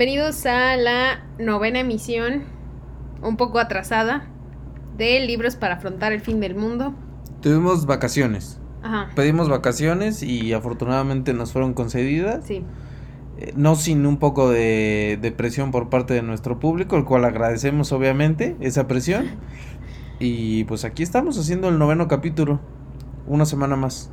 Bienvenidos 0.00 0.46
a 0.46 0.78
la 0.78 1.20
novena 1.38 1.80
emisión, 1.80 2.44
un 3.20 3.36
poco 3.36 3.58
atrasada, 3.58 4.28
de 4.96 5.20
Libros 5.20 5.56
para 5.56 5.74
afrontar 5.74 6.14
el 6.14 6.22
fin 6.22 6.40
del 6.40 6.54
mundo. 6.54 6.94
Tuvimos 7.42 7.84
vacaciones. 7.84 8.58
Ajá. 8.82 9.10
Pedimos 9.14 9.50
vacaciones 9.50 10.22
y 10.22 10.54
afortunadamente 10.54 11.34
nos 11.34 11.52
fueron 11.52 11.74
concedidas. 11.74 12.46
Sí. 12.46 12.64
Eh, 13.36 13.52
no 13.56 13.76
sin 13.76 14.06
un 14.06 14.16
poco 14.16 14.48
de, 14.48 15.18
de 15.20 15.32
presión 15.32 15.70
por 15.70 15.90
parte 15.90 16.14
de 16.14 16.22
nuestro 16.22 16.58
público, 16.58 16.96
el 16.96 17.04
cual 17.04 17.26
agradecemos 17.26 17.92
obviamente 17.92 18.56
esa 18.60 18.88
presión. 18.88 19.26
Y 20.18 20.64
pues 20.64 20.86
aquí 20.86 21.02
estamos 21.02 21.38
haciendo 21.38 21.68
el 21.68 21.78
noveno 21.78 22.08
capítulo, 22.08 22.58
una 23.26 23.44
semana 23.44 23.76
más. 23.76 24.10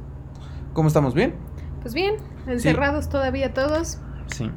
¿Cómo 0.73 0.89
estamos? 0.89 1.13
¿Bien? 1.13 1.33
Pues 1.81 1.93
bien, 1.93 2.15
encerrados 2.45 3.07
todavía 3.07 3.53
todos. 3.53 3.99
Sí. 4.27 4.51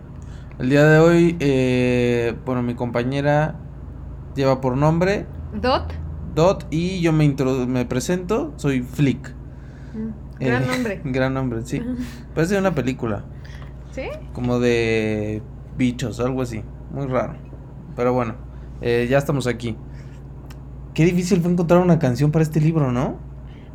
El 0.61 0.69
día 0.69 0.85
de 0.85 0.99
hoy, 0.99 1.37
eh, 1.41 2.35
bueno, 2.45 2.63
mi 2.63 2.75
compañera 2.75 3.55
lleva 4.37 4.61
por 4.61 4.77
nombre 4.77 5.27
Dot. 5.55 5.93
Dot 6.35 6.67
y 6.71 7.01
yo 7.01 7.13
me, 7.13 7.25
introdu- 7.25 7.67
me 7.67 7.85
presento, 7.87 8.53
soy 8.57 8.83
Flick. 8.83 9.33
Mm, 9.95 10.45
Gran 10.45 10.63
Eh, 10.63 10.67
nombre. 10.67 11.01
gran 11.05 11.35
nombre, 11.35 11.61
sí. 11.65 11.83
Parece 12.35 12.59
una 12.59 12.75
película, 12.75 13.25
¿Sí? 13.93 14.03
como 14.33 14.59
de 14.61 15.43
bichos, 15.77 16.21
algo 16.21 16.43
así. 16.43 16.63
Muy 16.93 17.07
raro. 17.07 17.35
Pero 17.97 18.13
bueno, 18.13 18.35
eh, 18.83 19.07
ya 19.11 19.19
estamos 19.19 19.47
aquí. 19.47 19.77
Qué 20.95 21.05
difícil 21.07 21.41
fue 21.41 21.51
encontrar 21.53 21.81
una 21.81 21.99
canción 21.99 22.31
para 22.33 22.43
este 22.43 22.61
libro, 22.61 22.93
¿no? 22.93 23.19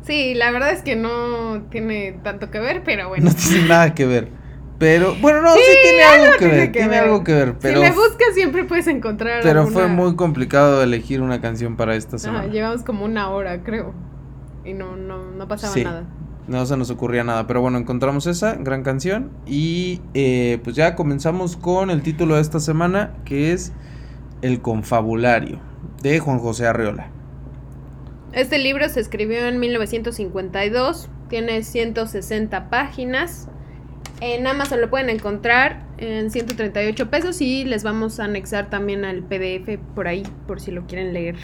Sí, 0.02 0.34
la 0.34 0.52
verdad 0.52 0.70
es 0.70 0.82
que 0.82 0.94
no 0.94 1.62
tiene 1.70 2.12
tanto 2.22 2.50
que 2.50 2.60
ver, 2.60 2.82
pero 2.84 3.08
bueno. 3.08 3.24
No 3.24 3.34
tiene 3.34 3.66
nada 3.68 3.92
que 3.94 4.06
ver. 4.06 4.30
Pero, 4.78 5.14
bueno, 5.22 5.40
no, 5.40 5.54
sí, 5.54 5.60
Sí, 5.64 5.78
tiene 5.82 6.02
algo 6.02 6.24
algo 6.24 6.32
que 6.34 6.38
tiene 6.38 6.54
ver, 6.58 6.66
que 6.72 6.78
tiene 6.78 6.88
ver. 6.88 7.04
algo 7.04 7.24
que 7.24 7.32
ver, 7.32 7.54
pero, 7.58 7.78
si 7.80 7.84
le 7.86 7.92
buscas 7.92 8.34
siempre 8.34 8.64
puedes 8.64 8.86
encontrar 8.88 9.40
pero 9.42 9.60
alguna- 9.60 9.74
fue 9.74 9.88
muy 9.88 10.16
complicado 10.16 10.82
elegir 10.82 11.22
una 11.22 11.40
canción 11.40 11.76
para 11.76 11.94
esta 11.94 12.16
Ajá, 12.16 12.24
semana. 12.24 12.46
llevamos 12.48 12.82
como 12.82 13.04
una 13.06 13.30
hora, 13.30 13.62
creo. 13.62 13.94
Y 14.64 14.74
no, 14.74 14.96
no, 14.96 15.30
no 15.30 15.48
pasaba 15.48 15.72
Sí. 15.72 15.82
nada. 15.84 16.04
No 16.46 16.64
se 16.66 16.76
nos 16.76 16.90
ocurría 16.90 17.24
nada, 17.24 17.46
pero 17.46 17.60
bueno, 17.60 17.78
encontramos 17.78 18.26
esa 18.26 18.54
gran 18.54 18.82
canción 18.82 19.30
y 19.46 20.00
eh, 20.14 20.60
pues 20.62 20.76
ya 20.76 20.94
comenzamos 20.94 21.56
con 21.56 21.90
el 21.90 22.02
título 22.02 22.36
de 22.36 22.42
esta 22.42 22.60
semana 22.60 23.14
que 23.24 23.52
es 23.52 23.72
El 24.42 24.60
Confabulario 24.60 25.58
de 26.02 26.18
Juan 26.20 26.38
José 26.38 26.66
Arreola. 26.66 27.08
Este 28.32 28.58
libro 28.58 28.88
se 28.90 29.00
escribió 29.00 29.46
en 29.46 29.58
1952, 29.58 31.08
tiene 31.28 31.62
160 31.62 32.68
páginas. 32.68 33.48
En 34.20 34.46
Amazon 34.46 34.80
lo 34.80 34.88
pueden 34.88 35.10
encontrar 35.10 35.86
en 35.98 36.30
138 36.30 37.10
pesos 37.10 37.40
y 37.42 37.64
les 37.64 37.82
vamos 37.82 38.18
a 38.18 38.24
anexar 38.24 38.70
también 38.70 39.04
al 39.04 39.22
PDF 39.22 39.78
por 39.94 40.08
ahí, 40.08 40.22
por 40.46 40.60
si 40.60 40.70
lo 40.70 40.86
quieren 40.86 41.12
leer. 41.12 41.36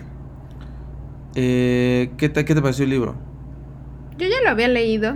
Eh, 1.35 2.11
¿qué, 2.17 2.29
te, 2.29 2.45
¿Qué 2.45 2.55
te 2.55 2.63
pareció 2.63 2.85
el 2.85 2.91
libro? 2.91 3.17
Yo 4.19 4.27
ya 4.29 4.37
lo 4.43 4.51
había 4.51 4.69
leído. 4.69 5.15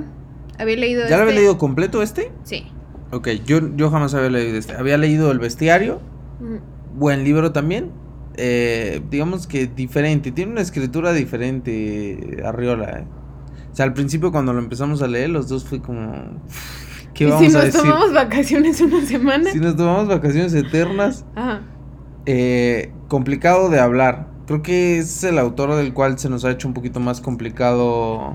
Había 0.59 0.77
leído 0.77 1.03
¿Ya 1.05 1.17
lo 1.17 1.23
había 1.23 1.33
este- 1.35 1.41
leído 1.41 1.59
completo 1.59 2.03
este? 2.03 2.33
Sí. 2.45 2.67
Ok, 3.13 3.29
yo, 3.47 3.75
yo 3.77 3.91
jamás 3.91 4.15
había 4.15 4.31
leído 4.31 4.59
este. 4.59 4.75
Había 4.75 4.97
leído 4.99 5.31
El 5.31 5.39
Bestiario, 5.39 6.01
buen 6.95 7.25
libro 7.25 7.53
también. 7.53 7.91
eh, 8.39 9.01
digamos 9.11 9.47
que 9.47 9.67
diferente, 9.67 10.31
tiene 10.33 10.53
una 10.53 10.61
escritura 10.61 11.13
diferente 11.15 12.43
Arriola. 12.45 12.99
eh. 13.01 13.05
O 13.73 13.77
sea, 13.77 13.85
al 13.87 13.93
principio 13.95 14.31
cuando 14.33 14.53
lo 14.53 14.59
empezamos 14.59 15.01
a 15.03 15.07
leer, 15.07 15.31
los 15.31 15.49
dos 15.49 15.65
fue 15.65 15.81
como... 15.81 16.43
¿Qué 17.17 17.25
¿Y 17.25 17.31
vamos 17.31 17.41
si 17.41 17.57
a 17.57 17.63
nos 17.63 17.65
decir? 17.73 17.81
tomamos 17.81 18.13
vacaciones 18.13 18.81
una 18.81 19.01
semana? 19.07 19.51
Si 19.51 19.59
nos 19.59 19.75
tomamos 19.77 20.07
vacaciones 20.09 20.53
eternas, 20.55 21.25
Ajá. 21.35 21.63
eh, 22.27 22.93
complicado 23.09 23.69
de 23.71 23.81
hablar. 23.81 24.29
Creo 24.47 24.63
que 24.63 24.99
es 24.99 25.25
el 25.25 25.39
autor 25.39 25.75
del 25.75 25.93
cual 25.95 26.19
se 26.19 26.29
nos 26.29 26.45
ha 26.45 26.51
hecho 26.51 26.69
un 26.69 26.75
poquito 26.75 27.01
más 27.01 27.21
complicado 27.21 28.35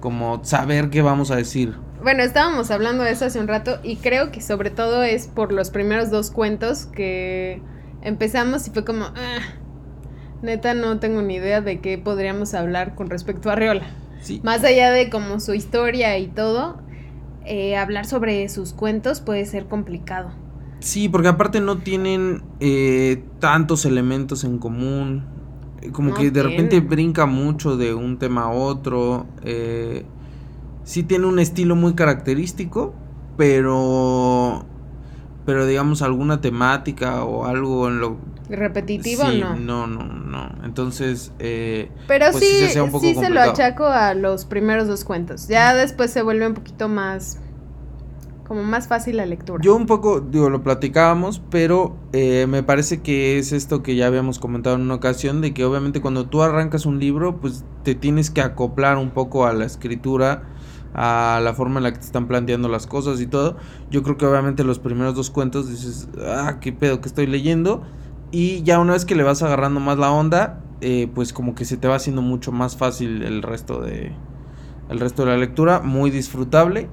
como 0.00 0.44
saber 0.44 0.90
qué 0.90 1.00
vamos 1.00 1.30
a 1.30 1.36
decir. 1.36 1.74
Bueno, 2.02 2.22
estábamos 2.24 2.70
hablando 2.72 3.04
de 3.04 3.12
eso 3.12 3.24
hace 3.26 3.38
un 3.38 3.46
rato 3.46 3.78
y 3.84 3.96
creo 3.96 4.32
que 4.32 4.40
sobre 4.40 4.70
todo 4.70 5.04
es 5.04 5.28
por 5.28 5.52
los 5.52 5.70
primeros 5.70 6.10
dos 6.10 6.32
cuentos 6.32 6.86
que 6.86 7.62
empezamos 8.02 8.66
y 8.66 8.72
fue 8.72 8.84
como, 8.84 9.04
"Ah, 9.04 9.38
neta 10.42 10.74
no 10.74 10.98
tengo 10.98 11.22
ni 11.22 11.36
idea 11.36 11.60
de 11.60 11.80
qué 11.80 11.98
podríamos 11.98 12.52
hablar 12.54 12.96
con 12.96 13.08
respecto 13.08 13.48
a 13.50 13.54
Riola. 13.54 13.86
Sí. 14.20 14.40
Más 14.42 14.64
allá 14.64 14.90
de 14.90 15.08
como 15.08 15.38
su 15.38 15.54
historia 15.54 16.18
y 16.18 16.26
todo, 16.26 16.82
eh, 17.46 17.76
hablar 17.76 18.06
sobre 18.06 18.48
sus 18.48 18.72
cuentos 18.72 19.20
puede 19.20 19.44
ser 19.46 19.66
complicado. 19.66 20.30
Sí, 20.80 21.08
porque 21.08 21.28
aparte 21.28 21.60
no 21.60 21.78
tienen 21.78 22.42
eh, 22.60 23.24
tantos 23.38 23.84
elementos 23.84 24.44
en 24.44 24.58
común. 24.58 25.24
Como 25.92 26.10
No 26.10 26.14
que 26.16 26.30
de 26.30 26.42
repente 26.42 26.80
brinca 26.80 27.26
mucho 27.26 27.76
de 27.76 27.94
un 27.94 28.18
tema 28.18 28.44
a 28.44 28.50
otro. 28.50 29.26
eh, 29.42 30.04
sí 30.84 31.02
tiene 31.02 31.26
un 31.26 31.38
estilo 31.38 31.76
muy 31.76 31.94
característico, 31.94 32.94
pero... 33.36 34.64
Pero 35.44 35.66
digamos 35.66 36.02
alguna 36.02 36.40
temática 36.40 37.24
o 37.24 37.46
algo 37.46 37.88
en 37.88 38.00
lo... 38.00 38.16
¿Repetitivo 38.48 39.24
sí, 39.30 39.40
no? 39.40 39.56
no, 39.56 39.86
no, 39.86 40.04
no. 40.04 40.50
Entonces... 40.64 41.32
eh, 41.38 41.90
Pero 42.06 42.26
pues 42.32 42.44
sí 42.44 42.50
sí, 42.50 42.52
se 42.52 42.58
sí, 42.58 42.64
hacía 42.66 42.84
un 42.84 42.90
poco 42.90 43.04
se 43.14 43.30
lo 43.30 43.40
achaco 43.40 43.86
a 43.86 44.14
los 44.14 44.44
primeros 44.44 44.88
dos 44.88 45.04
cuentos. 45.04 45.48
Ya 45.48 45.74
después 45.74 46.10
se 46.10 46.22
vuelve 46.22 46.46
un 46.46 46.54
poquito 46.54 46.88
más, 46.88 47.38
como 48.46 48.62
más 48.62 48.88
fácil 48.88 49.16
la 49.16 49.26
lectura. 49.26 49.62
Yo 49.62 49.74
un 49.76 49.86
poco, 49.86 50.20
digo, 50.20 50.50
lo 50.50 50.62
platicábamos, 50.62 51.40
pero 51.50 51.96
eh, 52.12 52.46
me 52.48 52.62
parece 52.62 53.00
que 53.00 53.38
es 53.38 53.52
esto 53.52 53.82
que 53.82 53.94
ya 53.96 54.06
habíamos 54.08 54.38
comentado 54.38 54.76
en 54.76 54.82
una 54.82 54.94
ocasión, 54.94 55.40
de 55.40 55.54
que 55.54 55.64
obviamente 55.64 56.00
cuando 56.00 56.26
tú 56.26 56.42
arrancas 56.42 56.84
un 56.84 56.98
libro, 56.98 57.40
pues 57.40 57.64
te 57.84 57.94
tienes 57.94 58.30
que 58.30 58.40
acoplar 58.42 58.98
un 58.98 59.10
poco 59.10 59.46
a 59.46 59.52
la 59.54 59.64
escritura, 59.64 60.42
a 60.94 61.40
la 61.42 61.54
forma 61.54 61.78
en 61.78 61.84
la 61.84 61.92
que 61.92 62.00
te 62.00 62.04
están 62.04 62.28
planteando 62.28 62.68
las 62.68 62.86
cosas 62.86 63.20
y 63.20 63.26
todo. 63.26 63.56
Yo 63.90 64.02
creo 64.02 64.18
que 64.18 64.26
obviamente 64.26 64.62
los 64.64 64.78
primeros 64.78 65.14
dos 65.14 65.30
cuentos 65.30 65.70
dices, 65.70 66.08
ah, 66.26 66.58
qué 66.60 66.72
pedo 66.72 67.00
que 67.00 67.08
estoy 67.08 67.26
leyendo. 67.26 67.82
Y 68.32 68.62
ya 68.62 68.80
una 68.80 68.94
vez 68.94 69.04
que 69.04 69.14
le 69.14 69.22
vas 69.22 69.42
agarrando 69.42 69.78
más 69.78 69.98
la 69.98 70.10
onda, 70.10 70.58
eh, 70.80 71.08
pues 71.14 71.32
como 71.32 71.54
que 71.54 71.64
se 71.64 71.76
te 71.76 71.86
va 71.86 71.94
haciendo 71.96 72.22
mucho 72.22 72.50
más 72.50 72.76
fácil 72.76 73.22
el 73.22 73.42
resto 73.42 73.80
de... 73.80 74.12
El 74.88 75.00
resto 75.00 75.24
de 75.24 75.30
la 75.30 75.36
lectura, 75.38 75.80
muy 75.80 76.10
disfrutable. 76.10 76.88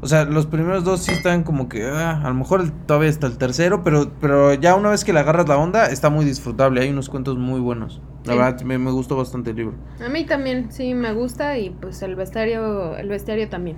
O 0.00 0.08
sea, 0.08 0.24
los 0.24 0.46
primeros 0.46 0.82
dos 0.82 1.02
sí 1.02 1.12
están 1.12 1.44
como 1.44 1.68
que, 1.68 1.84
ah, 1.86 2.20
a 2.24 2.28
lo 2.28 2.34
mejor 2.34 2.60
el- 2.62 2.72
todavía 2.72 3.08
está 3.10 3.26
el 3.28 3.38
tercero, 3.38 3.84
pero, 3.84 4.10
pero 4.20 4.54
ya 4.54 4.74
una 4.74 4.88
vez 4.90 5.04
que 5.04 5.12
le 5.12 5.20
agarras 5.20 5.46
la 5.48 5.56
onda, 5.56 5.86
está 5.86 6.10
muy 6.10 6.24
disfrutable. 6.24 6.80
Hay 6.80 6.90
unos 6.90 7.08
cuentos 7.08 7.38
muy 7.38 7.60
buenos. 7.60 8.00
La 8.24 8.32
Sí. 8.32 8.38
verdad, 8.38 8.60
me, 8.62 8.78
me 8.78 8.90
gustó 8.90 9.16
bastante 9.16 9.50
el 9.50 9.56
libro. 9.56 9.74
A 10.04 10.08
mí 10.08 10.24
también, 10.24 10.72
sí, 10.72 10.94
me 10.94 11.12
gusta 11.12 11.56
y 11.58 11.70
pues 11.70 12.02
el 12.02 12.16
bestiario, 12.16 12.96
el 12.96 13.08
bestiario 13.08 13.48
también. 13.48 13.76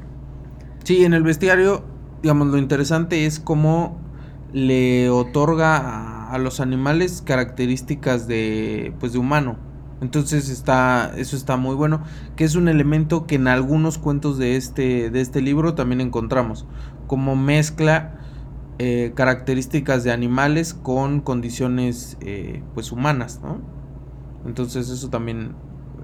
Sí, 0.84 1.04
en 1.04 1.12
el 1.12 1.22
bestiario, 1.24 1.82
digamos, 2.22 2.46
lo 2.46 2.56
interesante 2.58 3.26
es 3.26 3.40
cómo 3.40 3.98
le 4.54 5.10
otorga 5.10 5.76
a, 5.76 6.15
a 6.30 6.38
los 6.38 6.60
animales 6.60 7.22
características 7.24 8.26
de, 8.26 8.94
pues, 9.00 9.12
de 9.12 9.18
humano. 9.18 9.56
Entonces 10.00 10.50
está, 10.50 11.12
eso 11.16 11.36
está 11.36 11.56
muy 11.56 11.74
bueno, 11.74 12.02
que 12.36 12.44
es 12.44 12.54
un 12.54 12.68
elemento 12.68 13.26
que 13.26 13.36
en 13.36 13.48
algunos 13.48 13.96
cuentos 13.96 14.36
de 14.36 14.56
este, 14.56 15.10
de 15.10 15.20
este 15.20 15.40
libro 15.40 15.74
también 15.74 16.02
encontramos, 16.02 16.66
como 17.06 17.34
mezcla 17.34 18.18
eh, 18.78 19.12
características 19.14 20.04
de 20.04 20.12
animales 20.12 20.74
con 20.74 21.20
condiciones, 21.20 22.18
eh, 22.20 22.62
pues, 22.74 22.92
humanas. 22.92 23.40
Entonces 24.44 24.90
eso 24.90 25.08
también, 25.08 25.54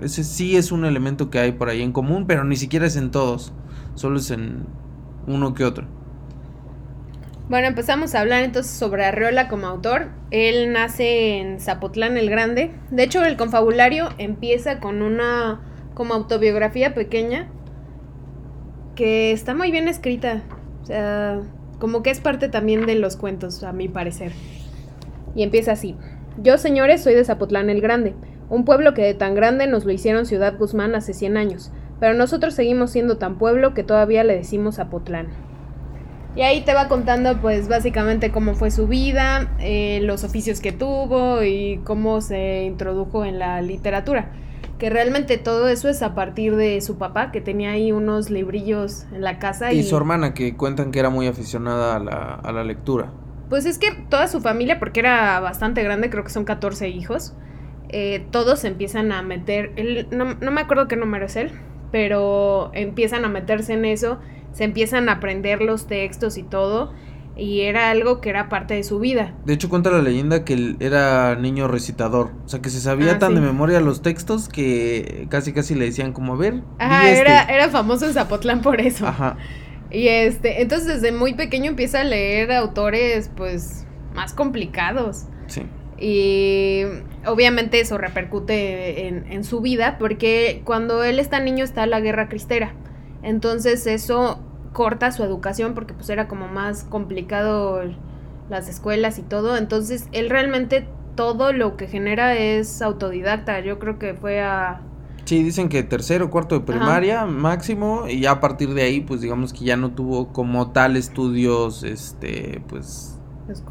ese 0.01 0.25
sí 0.25 0.57
es 0.57 0.73
un 0.73 0.87
elemento 0.87 1.29
que 1.29 1.39
hay 1.39 1.53
por 1.53 1.69
ahí 1.69 1.83
en 1.83 1.93
común, 1.93 2.27
pero 2.27 2.45
ni 2.45 2.57
siquiera 2.57 2.87
es 2.87 2.97
en 2.97 3.11
todos, 3.11 3.53
solo 3.95 4.19
es 4.19 4.31
en 4.31 4.65
uno 5.27 5.53
que 5.53 5.65
otro. 5.65 5.87
Bueno, 7.49 7.67
empezamos 7.67 8.15
a 8.15 8.21
hablar 8.21 8.45
entonces 8.45 8.73
sobre 8.73 9.05
Arreola 9.05 9.49
como 9.49 9.67
autor. 9.67 10.09
Él 10.31 10.73
nace 10.73 11.39
en 11.39 11.61
Zapotlán 11.61 12.17
el 12.17 12.31
Grande. 12.31 12.71
De 12.91 13.03
hecho, 13.03 13.25
el 13.25 13.37
confabulario 13.37 14.09
empieza 14.19 14.79
con 14.79 15.03
una 15.03 15.61
como 15.95 16.15
autobiografía 16.15 16.95
pequeña 16.95 17.49
que 18.95 19.33
está 19.33 19.55
muy 19.55 19.71
bien 19.71 19.89
escrita. 19.89 20.43
O 20.83 20.87
sea, 20.87 21.41
como 21.79 22.03
que 22.03 22.11
es 22.11 22.21
parte 22.21 22.49
también 22.49 22.87
de 22.87 22.95
los 22.95 23.17
cuentos, 23.17 23.63
a 23.65 23.73
mi 23.73 23.89
parecer. 23.89 24.33
Y 25.35 25.43
empieza 25.43 25.73
así. 25.73 25.97
Yo, 26.39 26.59
señores, 26.59 27.03
soy 27.03 27.15
de 27.15 27.25
Zapotlán 27.25 27.71
el 27.71 27.81
Grande, 27.81 28.15
un 28.49 28.65
pueblo 28.65 28.95
que 28.95 29.03
de 29.03 29.15
tan 29.15 29.35
grande 29.35 29.67
nos 29.67 29.85
lo 29.85 29.93
hicieron 29.93 30.27
Ciudad 30.27 30.57
Guzmán 30.57 30.95
hace 30.95 31.13
100 31.13 31.37
años, 31.37 31.73
pero 32.01 32.15
nosotros 32.15 32.55
seguimos 32.55 32.91
siendo 32.91 33.19
tan 33.19 33.37
pueblo 33.37 33.75
que 33.75 33.83
todavía 33.83 34.25
le 34.25 34.37
decimos 34.37 34.77
Zapotlán. 34.77 35.29
Y 36.35 36.43
ahí 36.43 36.63
te 36.63 36.73
va 36.73 36.89
contando 36.89 37.41
pues 37.41 37.69
básicamente 37.69 38.31
cómo 38.31 38.55
fue 38.55 38.71
su 38.71 38.87
vida, 38.87 39.55
eh, 39.59 40.01
los 40.03 40.25
oficios 40.25 40.61
que 40.61 40.73
tuvo 40.73 41.43
y 41.43 41.81
cómo 41.85 42.21
se 42.21 42.63
introdujo 42.65 43.25
en 43.25 43.39
la 43.39 43.61
literatura. 43.61 44.31
Que 44.79 44.89
realmente 44.91 45.39
todo 45.39 45.69
eso 45.69 45.89
es 45.89 46.03
a 46.03 46.15
partir 46.15 46.57
de 46.57 46.81
su 46.81 46.97
papá, 46.97 47.31
que 47.31 47.41
tenía 47.41 47.73
ahí 47.73 47.93
unos 47.93 48.31
librillos 48.31 49.05
en 49.13 49.23
la 49.23 49.39
casa. 49.39 49.73
Y 49.73 49.83
su 49.83 49.97
hermana, 49.97 50.35
que 50.35 50.57
cuentan 50.57 50.91
que 50.91 50.99
era 50.99 51.11
muy 51.11 51.27
aficionada 51.27 51.97
a 51.97 51.99
la, 51.99 52.35
a 52.43 52.53
la 52.53 52.65
lectura. 52.65 53.13
Pues 53.49 53.67
es 53.67 53.79
que 53.79 53.93
toda 54.09 54.27
su 54.29 54.41
familia, 54.41 54.79
porque 54.79 55.01
era 55.01 55.39
bastante 55.39 55.83
grande, 55.83 56.09
creo 56.09 56.25
que 56.25 56.31
son 56.31 56.45
14 56.45 56.89
hijos, 56.89 57.35
eh, 57.91 58.27
todos 58.31 58.65
empiezan 58.65 59.13
a 59.13 59.21
meter, 59.21 59.73
no, 60.11 60.35
no, 60.41 60.51
me 60.51 60.63
acuerdo 60.63 60.89
qué 60.89 60.97
número 60.97 61.27
es 61.27 61.37
él, 61.37 61.51
pero 61.91 62.71
empiezan 62.73 63.27
a 63.27 63.29
meterse 63.29 63.75
en 63.75 63.85
eso, 63.85 64.19
se 64.53 64.65
empiezan 64.65 65.09
a 65.09 65.13
aprender 65.13 65.63
los 65.63 65.87
textos 65.87 66.37
y 66.39 66.43
todo, 66.43 66.93
y 67.37 67.63
era 67.63 67.91
algo 67.91 68.21
que 68.21 68.31
era 68.31 68.49
parte 68.49 68.75
de 68.75 68.83
su 68.83 68.99
vida. 68.99 69.35
De 69.45 69.55
hecho, 69.55 69.69
cuenta 69.69 69.91
la 69.91 70.03
leyenda 70.03 70.45
que 70.45 70.53
él 70.53 70.77
era 70.81 71.35
niño 71.37 71.67
recitador, 71.69 72.31
o 72.45 72.49
sea, 72.49 72.61
que 72.61 72.71
se 72.71 72.81
sabía 72.81 73.13
ah, 73.13 73.19
tan 73.19 73.35
de 73.35 73.41
memoria 73.41 73.81
los 73.81 74.03
textos 74.03 74.49
que 74.49 75.27
casi 75.31 75.53
casi 75.53 75.75
le 75.75 75.87
decían 75.87 76.13
como, 76.13 76.35
a 76.35 76.37
ver. 76.37 76.63
Ajá, 76.79 77.11
era, 77.11 77.41
este". 77.41 77.55
era 77.55 77.69
famoso 77.71 78.07
en 78.07 78.13
Zapotlán 78.13 78.61
por 78.61 78.81
eso. 78.81 79.07
Ajá. 79.07 79.37
Y 79.91 80.09
este, 80.09 80.63
entonces 80.63 80.89
desde 80.89 81.13
muy 81.13 81.35
pequeño 81.35 81.71
empieza 81.71 82.01
a 82.01 82.05
leer 82.05 82.53
autores, 82.53 83.31
pues, 83.37 83.87
más 84.15 84.33
complicados. 84.33 85.25
Sí. 85.47 85.63
Y 85.99 86.83
obviamente 87.27 87.79
eso 87.79 87.97
repercute 87.99 89.07
en, 89.07 89.45
su 89.45 89.61
vida, 89.61 89.99
porque 89.99 90.63
cuando 90.65 91.05
él 91.05 91.19
está 91.19 91.39
niño 91.41 91.65
está 91.65 91.87
la 91.87 92.01
guerra 92.01 92.29
cristera. 92.29 92.75
Entonces 93.23 93.87
eso 93.87 94.41
corta 94.73 95.13
su 95.13 95.23
educación 95.23 95.75
porque 95.75 95.95
pues 95.95 96.09
era 96.11 96.29
como 96.29 96.49
más 96.49 96.85
complicado 96.85 97.83
las 98.49 98.69
escuelas 98.69 99.19
y 99.19 99.23
todo. 99.23 99.57
Entonces 99.57 100.09
él 100.13 100.31
realmente 100.31 100.89
todo 101.15 101.53
lo 101.53 101.77
que 101.77 101.89
genera 101.89 102.37
es 102.37 102.83
autodidacta. 102.83 103.61
Yo 103.61 103.79
creo 103.79 103.99
que 103.99 104.15
fue 104.15 104.41
a 104.41 104.81
Sí, 105.25 105.43
dicen 105.43 105.69
que 105.69 105.83
tercero, 105.85 106.31
cuarto 106.31 106.57
de 106.59 106.63
primaria 106.63 107.25
máximo 107.27 108.09
y 108.09 108.21
ya 108.21 108.33
a 108.33 108.41
partir 108.41 108.75
de 108.75 108.83
ahí 108.83 109.01
pues 109.01 109.21
digamos 109.21 109.53
que 109.53 109.65
ya 109.65 109.77
no 109.77 109.93
tuvo 109.93 110.33
como 110.33 110.73
tal 110.73 110.97
estudios 110.97 111.85
este 111.85 112.63
pues 112.69 113.19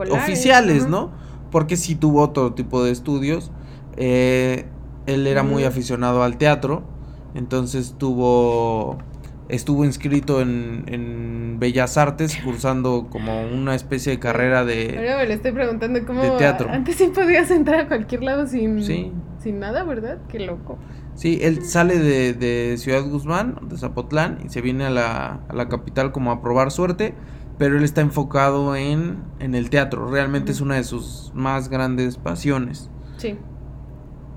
oficiales, 0.09 0.87
¿no? 0.87 1.11
Porque 1.51 1.75
sí 1.75 1.95
tuvo 1.95 2.21
otro 2.21 2.53
tipo 2.53 2.83
de 2.83 2.91
estudios. 2.91 3.51
Eh, 3.97 4.65
él 5.05 5.27
era 5.27 5.43
muy 5.43 5.65
aficionado 5.65 6.23
al 6.23 6.37
teatro, 6.37 6.83
entonces 7.35 7.95
tuvo 7.97 8.97
estuvo 9.51 9.85
inscrito 9.85 10.41
en, 10.41 10.85
en, 10.87 11.59
Bellas 11.59 11.97
Artes 11.97 12.39
cursando 12.43 13.07
como 13.09 13.43
una 13.43 13.75
especie 13.75 14.13
de 14.13 14.19
carrera 14.19 14.65
de 14.65 14.95
Ahora 14.97 15.17
me 15.17 15.27
le 15.27 15.33
estoy 15.35 15.51
preguntando 15.51 16.03
cómo 16.07 16.37
teatro. 16.37 16.69
antes 16.71 16.95
sí 16.95 17.11
podías 17.13 17.51
entrar 17.51 17.81
a 17.81 17.87
cualquier 17.87 18.23
lado 18.23 18.47
sin 18.47 18.81
sin 18.81 19.59
nada, 19.59 19.83
¿verdad? 19.83 20.19
Qué 20.29 20.39
loco. 20.39 20.77
Sí, 21.15 21.39
él 21.41 21.65
sale 21.65 21.97
de, 21.99 22.77
Ciudad 22.77 23.03
Guzmán, 23.03 23.59
de 23.63 23.77
Zapotlán, 23.77 24.39
y 24.45 24.49
se 24.49 24.61
viene 24.61 24.85
a 24.85 24.89
la, 24.89 25.41
a 25.49 25.53
la, 25.53 25.67
capital 25.67 26.11
como 26.11 26.31
a 26.31 26.41
probar 26.41 26.71
suerte, 26.71 27.13
pero 27.57 27.77
él 27.77 27.83
está 27.83 28.01
enfocado 28.01 28.75
en, 28.75 29.17
en 29.39 29.55
el 29.55 29.69
teatro, 29.69 30.09
realmente 30.09 30.51
es 30.51 30.61
una 30.61 30.75
de 30.75 30.83
sus 30.83 31.31
más 31.35 31.69
grandes 31.69 32.17
pasiones. 32.17 32.89
Sí. 33.17 33.37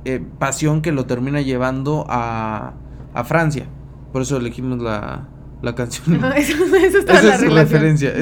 Eh, 0.04 0.22
pasión 0.38 0.82
que 0.82 0.92
lo 0.92 1.06
termina 1.06 1.40
llevando 1.40 2.04
a, 2.08 2.74
a 3.14 3.24
Francia, 3.24 3.66
por 4.14 4.22
eso 4.22 4.36
elegimos 4.36 4.80
la, 4.80 5.26
la 5.60 5.74
canción. 5.74 6.24
Eso, 6.36 6.64
eso 6.76 6.98
Esa 6.98 7.22
la 7.22 7.34
es 7.34 7.52
referencia. 7.52 8.12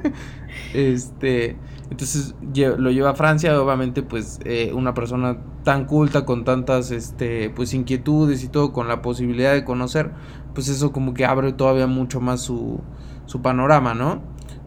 este, 0.74 1.56
entonces 1.90 2.36
lo 2.54 2.92
lleva 2.92 3.10
a 3.10 3.14
Francia, 3.16 3.60
obviamente 3.60 4.04
pues 4.04 4.38
eh, 4.44 4.70
una 4.72 4.94
persona 4.94 5.38
tan 5.64 5.86
culta 5.86 6.24
con 6.24 6.44
tantas 6.44 6.92
este 6.92 7.50
pues 7.50 7.74
inquietudes 7.74 8.44
y 8.44 8.48
todo 8.48 8.72
con 8.72 8.86
la 8.86 9.02
posibilidad 9.02 9.54
de 9.54 9.64
conocer, 9.64 10.12
pues 10.54 10.68
eso 10.68 10.92
como 10.92 11.14
que 11.14 11.24
abre 11.24 11.52
todavía 11.52 11.88
mucho 11.88 12.20
más 12.20 12.40
su, 12.40 12.80
su 13.26 13.42
panorama, 13.42 13.92
¿no? 13.92 14.22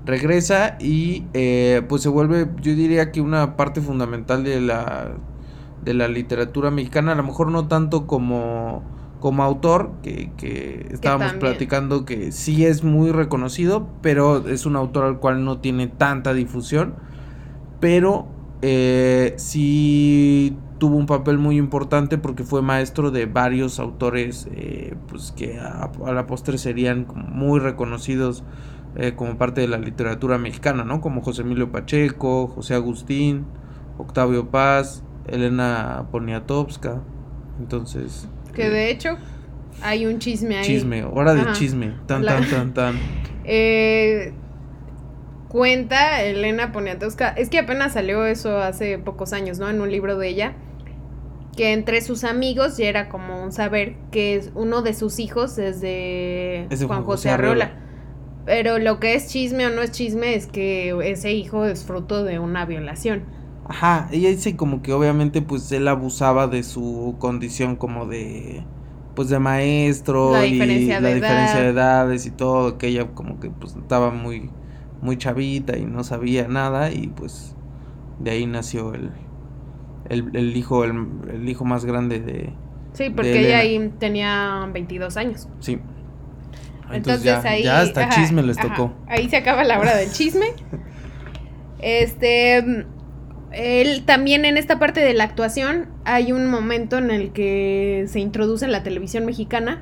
Regresa 0.05 0.75
y 0.81 1.23
eh, 1.33 1.81
pues 1.87 2.01
se 2.01 2.09
vuelve 2.09 2.49
yo 2.61 2.75
diría 2.75 3.13
que 3.13 3.21
una 3.21 3.55
parte 3.55 3.79
fundamental 3.79 4.43
de 4.43 4.59
la 4.59 5.13
de 5.85 5.93
la 5.93 6.09
literatura 6.09 6.71
mexicana, 6.71 7.13
a 7.13 7.15
lo 7.15 7.23
mejor 7.23 7.51
no 7.51 7.69
tanto 7.69 8.05
como 8.05 8.97
como 9.19 9.43
autor, 9.43 9.91
que, 10.03 10.31
que 10.37 10.87
estábamos 10.91 11.33
platicando 11.33 12.05
que 12.05 12.31
sí 12.31 12.65
es 12.65 12.83
muy 12.83 13.11
reconocido, 13.11 13.87
pero 14.01 14.47
es 14.47 14.65
un 14.65 14.75
autor 14.75 15.05
al 15.05 15.19
cual 15.19 15.43
no 15.43 15.59
tiene 15.59 15.87
tanta 15.87 16.33
difusión, 16.33 16.95
pero 17.79 18.27
eh, 18.61 19.33
sí 19.37 20.57
tuvo 20.79 20.97
un 20.97 21.05
papel 21.05 21.37
muy 21.37 21.57
importante 21.57 22.17
porque 22.17 22.43
fue 22.43 22.61
maestro 22.61 23.11
de 23.11 23.25
varios 23.25 23.79
autores 23.79 24.47
eh, 24.51 24.95
pues 25.07 25.31
que 25.31 25.59
a, 25.59 25.89
la 26.11 26.27
postre 26.27 26.57
serían 26.57 27.07
muy 27.15 27.59
reconocidos 27.59 28.43
eh, 28.95 29.13
como 29.15 29.37
parte 29.37 29.61
de 29.61 29.67
la 29.67 29.77
literatura 29.77 30.37
mexicana, 30.37 30.83
¿no? 30.83 31.01
Como 31.01 31.21
José 31.21 31.41
Emilio 31.41 31.71
Pacheco, 31.71 32.47
José 32.47 32.73
Agustín, 32.73 33.45
Octavio 33.97 34.49
Paz, 34.49 35.03
Elena 35.27 36.07
Poniatowska. 36.11 37.01
Entonces, 37.59 38.27
que 38.57 38.69
de 38.69 38.89
hecho 38.89 39.18
hay 39.81 40.07
un 40.07 40.19
chisme 40.19 40.57
ahí. 40.57 40.65
Chisme, 40.65 41.06
hora 41.06 41.33
de 41.36 41.51
chisme. 41.54 41.94
Tan, 42.07 42.25
tan, 42.25 42.50
tan, 42.50 42.74
tan. 42.74 43.00
Eh, 43.50 44.33
cuenta 45.48 46.21
Elena 46.21 46.74
Poniatowska, 46.74 47.30
es 47.30 47.48
que 47.50 47.59
apenas 47.59 47.94
salió 47.94 48.25
eso 48.25 48.57
hace 48.57 49.00
pocos 49.00 49.31
años, 49.31 49.57
¿no? 49.57 49.69
En 49.69 49.80
un 49.80 49.89
libro 49.89 50.18
de 50.18 50.27
ella, 50.27 50.54
que 51.56 51.71
entre 51.71 52.01
sus 52.01 52.25
amigos 52.25 52.75
ya 52.75 52.88
era 52.88 53.07
como 53.07 53.42
un 53.42 53.54
saber 53.54 53.95
que 54.12 54.42
uno 54.54 54.81
de 54.81 54.94
sus 54.94 55.19
hijos 55.19 55.57
es 55.59 55.80
de 55.80 56.68
Juan 56.86 57.06
José 57.06 57.30
Arreola. 57.30 57.71
Pero 58.45 58.80
lo 58.80 59.00
que 59.00 59.15
es 59.15 59.30
chisme 59.30 59.65
o 59.65 59.69
no 59.69 59.81
es 59.81 59.92
chisme 59.92 60.36
es 60.36 60.48
que 60.48 60.94
ese 61.09 61.31
hijo 61.31 61.64
es 61.64 61.85
fruto 61.85 62.26
de 62.26 62.40
una 62.40 62.66
violación. 62.66 63.23
Ajá, 63.69 64.07
ella 64.12 64.30
dice 64.30 64.56
como 64.56 64.81
que 64.81 64.94
obviamente 64.94 65.42
pues 65.42 65.71
él 65.71 65.88
abusaba 65.88 66.47
de 66.47 66.64
su 66.64 67.16
condición 67.19 67.76
como 67.76 68.06
de 68.06 68.64
pues 69.16 69.30
de 69.30 69.40
maestro 69.40 70.31
la 70.31 70.45
y 70.45 70.57
la 70.57 70.66
diferencia 70.66 71.59
de 71.59 71.69
edades 71.69 72.26
y 72.26 72.31
todo, 72.31 72.78
que 72.78 72.88
ella 72.88 73.07
como 73.14 73.40
que 73.40 73.50
pues 73.50 73.76
estaba 73.76 74.12
muy 74.12 74.50
muy 75.02 75.18
chavita 75.18 75.78
y 75.78 75.86
no 75.86 76.04
sabía 76.04 76.47
nada 76.47 76.92
y 76.92 77.07
pues 77.07 77.56
de 78.19 78.31
ahí 78.31 78.45
nació 78.45 78.94
el 78.94 79.12
el, 80.09 80.56
hijo 80.56 80.86
el, 80.86 81.50
hijo 81.50 81.66
más 81.66 81.83
grande 81.83 82.19
de 82.21 82.54
Sí, 82.94 83.09
porque 83.09 83.47
ella 83.47 83.59
ahí 83.59 83.94
tenía 84.00 84.68
22 84.74 85.18
años. 85.18 85.47
Sí. 85.59 85.78
Entonces, 86.92 87.24
ya, 87.24 87.42
ahí 87.42 87.64
ya 87.64 87.81
hasta 87.81 88.09
chisme 88.09 88.42
les 88.42 88.57
tocó. 88.57 88.94
Ahí 89.07 89.30
se 89.30 89.38
acaba 89.38 89.64
la 89.64 89.80
hora 89.80 89.95
del 89.95 90.12
chisme. 90.12 90.47
Este 91.80 92.88
él 93.51 94.04
también 94.06 94.45
en 94.45 94.57
esta 94.57 94.80
parte 94.80 94.99
de 94.99 95.13
la 95.13 95.23
actuación 95.23 95.87
hay 96.06 96.31
un 96.31 96.47
momento 96.47 96.97
en 96.97 97.11
el 97.11 97.31
que 97.31 98.06
se 98.07 98.19
introduce 98.19 98.66
en 98.66 98.71
la 98.71 98.83
televisión 98.83 99.25
mexicana 99.25 99.81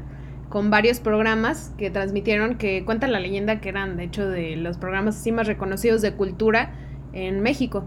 con 0.49 0.69
varios 0.69 0.99
programas 0.99 1.73
que 1.77 1.89
transmitieron 1.89 2.57
que 2.57 2.85
cuentan 2.85 3.11
la 3.11 3.19
leyenda 3.19 3.59
que 3.59 3.69
eran 3.69 3.97
de 3.97 4.03
hecho 4.03 4.27
de 4.27 4.55
los 4.55 4.77
programas 4.77 5.17
así 5.17 5.31
más 5.31 5.47
reconocidos 5.47 6.01
de 6.01 6.13
cultura 6.13 6.73
en 7.13 7.41
México. 7.41 7.85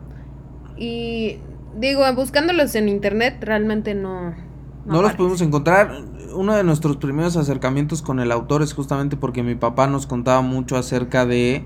Y 0.76 1.38
digo, 1.76 2.02
buscándolos 2.14 2.75
en 2.75 2.88
internet 2.88 3.37
realmente 3.40 3.94
no... 3.94 4.30
No, 4.85 4.94
no 4.94 5.02
los 5.02 5.14
podemos 5.14 5.40
encontrar. 5.42 5.92
Uno 6.35 6.56
de 6.56 6.64
nuestros 6.64 6.97
primeros 6.97 7.37
acercamientos 7.37 8.00
con 8.00 8.20
el 8.20 8.32
autor 8.32 8.62
es 8.62 8.73
justamente 8.73 9.16
porque 9.16 9.42
mi 9.42 9.54
papá 9.54 9.87
nos 9.87 10.06
contaba 10.06 10.40
mucho 10.40 10.76
acerca 10.76 11.26
de 11.26 11.64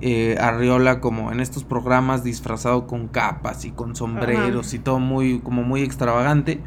eh, 0.00 0.36
Arriola 0.40 1.00
como 1.00 1.32
en 1.32 1.40
estos 1.40 1.64
programas 1.64 2.24
disfrazado 2.24 2.86
con 2.86 3.08
capas 3.08 3.64
y 3.64 3.70
con 3.70 3.96
sombreros 3.96 4.74
y 4.74 4.78
todo 4.78 4.98
muy 4.98 5.40
como 5.40 5.62
muy 5.62 5.82
extravagante. 5.82 6.60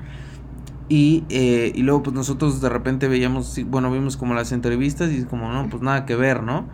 Y, 0.91 1.23
eh, 1.29 1.71
y 1.75 1.83
luego 1.83 2.01
pues 2.01 2.15
nosotros 2.15 2.61
de 2.61 2.69
repente 2.69 3.07
veíamos 3.07 3.59
bueno 3.67 3.91
vimos 3.91 4.17
como 4.17 4.33
las 4.33 4.51
entrevistas 4.51 5.11
y 5.11 5.17
es 5.19 5.25
como 5.25 5.51
no 5.51 5.69
pues 5.69 5.83
nada 5.83 6.07
que 6.07 6.15
ver 6.15 6.41
no 6.41 6.67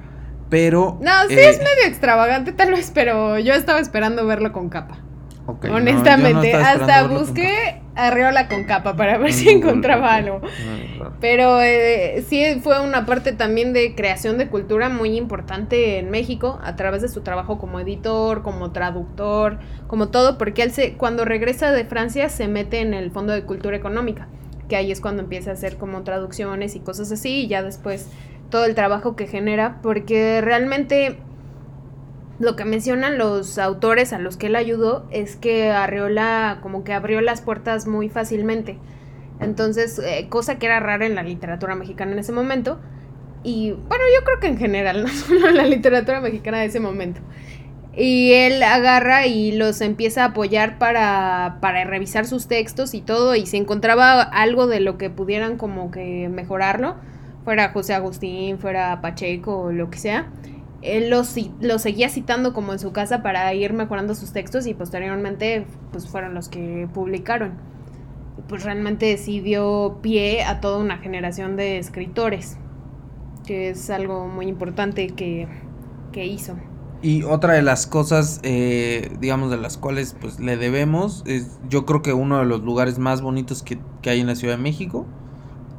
pero 0.49 0.97
no 1.01 1.11
sí 1.27 1.33
es 1.33 1.57
eh, 1.57 1.59
medio 1.59 1.89
extravagante 1.89 2.53
tal 2.53 2.71
vez 2.71 2.93
pero 2.95 3.37
yo 3.39 3.53
estaba 3.53 3.81
esperando 3.81 4.25
verlo 4.25 4.53
con 4.53 4.69
capa 4.69 4.99
Honestamente, 5.47 6.53
hasta 6.53 7.07
busqué 7.07 7.81
Arriola 7.95 8.49
con 8.49 8.65
capa 8.65 8.95
para 8.95 9.17
ver 9.17 9.31
si 9.31 9.49
encontraba 9.49 10.15
algo. 10.15 10.41
Pero 11.21 11.61
eh, 11.61 12.23
sí 12.27 12.59
fue 12.61 12.81
una 12.81 13.05
parte 13.05 13.31
también 13.31 13.71
de 13.71 13.95
creación 13.95 14.37
de 14.37 14.47
cultura 14.49 14.89
muy 14.89 15.17
importante 15.17 15.97
en 15.99 16.11
México 16.11 16.59
a 16.63 16.75
través 16.75 17.01
de 17.01 17.07
su 17.07 17.21
trabajo 17.21 17.57
como 17.57 17.79
editor, 17.79 18.41
como 18.41 18.71
traductor, 18.71 19.59
como 19.87 20.09
todo, 20.09 20.37
porque 20.37 20.63
él 20.63 20.71
se, 20.71 20.93
cuando 20.93 21.25
regresa 21.25 21.71
de 21.71 21.85
Francia 21.85 22.29
se 22.29 22.47
mete 22.47 22.81
en 22.81 22.93
el 22.93 23.11
Fondo 23.11 23.33
de 23.33 23.43
Cultura 23.43 23.77
Económica, 23.77 24.27
que 24.67 24.75
ahí 24.75 24.91
es 24.91 24.99
cuando 24.99 25.23
empieza 25.23 25.51
a 25.51 25.53
hacer 25.53 25.77
como 25.77 26.03
traducciones 26.03 26.75
y 26.75 26.79
cosas 26.79 27.11
así, 27.11 27.43
y 27.43 27.47
ya 27.47 27.63
después 27.63 28.09
todo 28.49 28.65
el 28.65 28.75
trabajo 28.75 29.15
que 29.15 29.27
genera, 29.27 29.79
porque 29.81 30.41
realmente 30.41 31.17
lo 32.39 32.55
que 32.55 32.65
mencionan 32.65 33.17
los 33.17 33.57
autores 33.57 34.11
a 34.11 34.19
los 34.19 34.35
que 34.37 34.47
él 34.47 34.55
ayudó 34.55 35.07
es 35.09 35.35
que 35.35 35.71
Arreola 35.71 36.59
como 36.61 36.83
que 36.83 36.93
abrió 36.93 37.21
las 37.21 37.41
puertas 37.41 37.87
muy 37.87 38.09
fácilmente. 38.09 38.77
Entonces, 39.39 39.99
eh, 39.99 40.27
cosa 40.29 40.57
que 40.57 40.65
era 40.65 40.79
rara 40.79 41.05
en 41.05 41.15
la 41.15 41.23
literatura 41.23 41.75
mexicana 41.75 42.11
en 42.13 42.19
ese 42.19 42.31
momento. 42.31 42.79
Y 43.43 43.71
bueno, 43.71 44.03
yo 44.17 44.23
creo 44.25 44.39
que 44.39 44.47
en 44.47 44.57
general, 44.57 45.03
no 45.03 45.09
solo 45.09 45.47
en 45.47 45.57
la 45.57 45.65
literatura 45.65 46.19
mexicana 46.19 46.59
de 46.59 46.65
ese 46.65 46.79
momento. 46.79 47.21
Y 47.97 48.33
él 48.33 48.61
agarra 48.61 49.25
y 49.25 49.53
los 49.53 49.79
empieza 49.79 50.23
a 50.23 50.27
apoyar 50.27 50.77
para, 50.77 51.59
para 51.61 51.85
revisar 51.85 52.25
sus 52.25 52.47
textos 52.47 52.93
y 52.93 53.01
todo. 53.01 53.35
Y 53.35 53.45
si 53.45 53.55
encontraba 53.55 54.21
algo 54.21 54.67
de 54.67 54.81
lo 54.81 54.97
que 54.97 55.09
pudieran 55.09 55.57
como 55.57 55.91
que 55.91 56.27
mejorarlo, 56.27 56.95
fuera 57.45 57.69
José 57.69 57.93
Agustín, 57.93 58.57
fuera 58.59 58.99
Pacheco 58.99 59.71
lo 59.71 59.89
que 59.89 59.99
sea, 59.99 60.27
él 60.85 61.09
los, 61.09 61.35
los 61.59 61.81
seguía 61.81 62.09
citando 62.09 62.53
como 62.53 62.73
en 62.73 62.79
su 62.79 62.91
casa 62.91 63.21
para 63.23 63.53
ir 63.53 63.73
mejorando 63.73 64.15
sus 64.15 64.31
textos 64.31 64.67
y 64.67 64.73
posteriormente 64.73 65.65
pues 65.91 66.07
fueron 66.07 66.33
los 66.33 66.49
que 66.49 66.87
publicaron. 66.93 67.53
Pues 68.47 68.63
realmente 68.63 69.17
sí 69.17 69.39
dio 69.39 69.99
pie 70.01 70.43
a 70.43 70.61
toda 70.61 70.77
una 70.77 70.97
generación 70.97 71.55
de 71.55 71.77
escritores, 71.77 72.57
que 73.45 73.69
es 73.69 73.89
algo 73.89 74.27
muy 74.27 74.47
importante 74.47 75.07
que, 75.07 75.47
que 76.11 76.25
hizo. 76.25 76.55
Y 77.01 77.23
otra 77.23 77.53
de 77.53 77.61
las 77.61 77.87
cosas, 77.87 78.39
eh, 78.43 79.11
digamos, 79.19 79.51
de 79.51 79.57
las 79.57 79.77
cuales 79.77 80.15
pues 80.19 80.39
le 80.39 80.57
debemos, 80.57 81.23
es 81.27 81.59
yo 81.69 81.85
creo 81.85 82.01
que 82.01 82.13
uno 82.13 82.39
de 82.39 82.45
los 82.45 82.61
lugares 82.61 82.97
más 82.97 83.21
bonitos 83.21 83.61
que, 83.61 83.79
que 84.01 84.09
hay 84.09 84.21
en 84.21 84.27
la 84.27 84.35
Ciudad 84.35 84.57
de 84.57 84.63
México. 84.63 85.05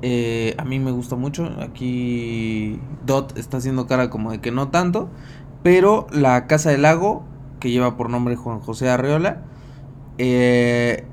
Eh, 0.03 0.55
a 0.59 0.65
mí 0.65 0.79
me 0.79 0.91
gusta 0.91 1.17
mucho. 1.17 1.51
Aquí 1.61 2.81
Dot 3.05 3.37
está 3.39 3.59
haciendo 3.59 3.87
cara 3.87 4.11
como 4.11 4.31
de 4.33 4.41
que 4.41 4.51
no 4.51 4.69
tanto. 4.69 5.09
Pero 5.63 6.07
la 6.13 6.47
Casa 6.47 6.71
del 6.71 6.83
Lago, 6.83 7.25
que 7.61 7.71
lleva 7.71 7.97
por 7.97 8.11
nombre 8.11 8.37
Juan 8.37 8.61
José 8.61 8.89
Arreola, 8.89 9.43
eh, 10.19 11.05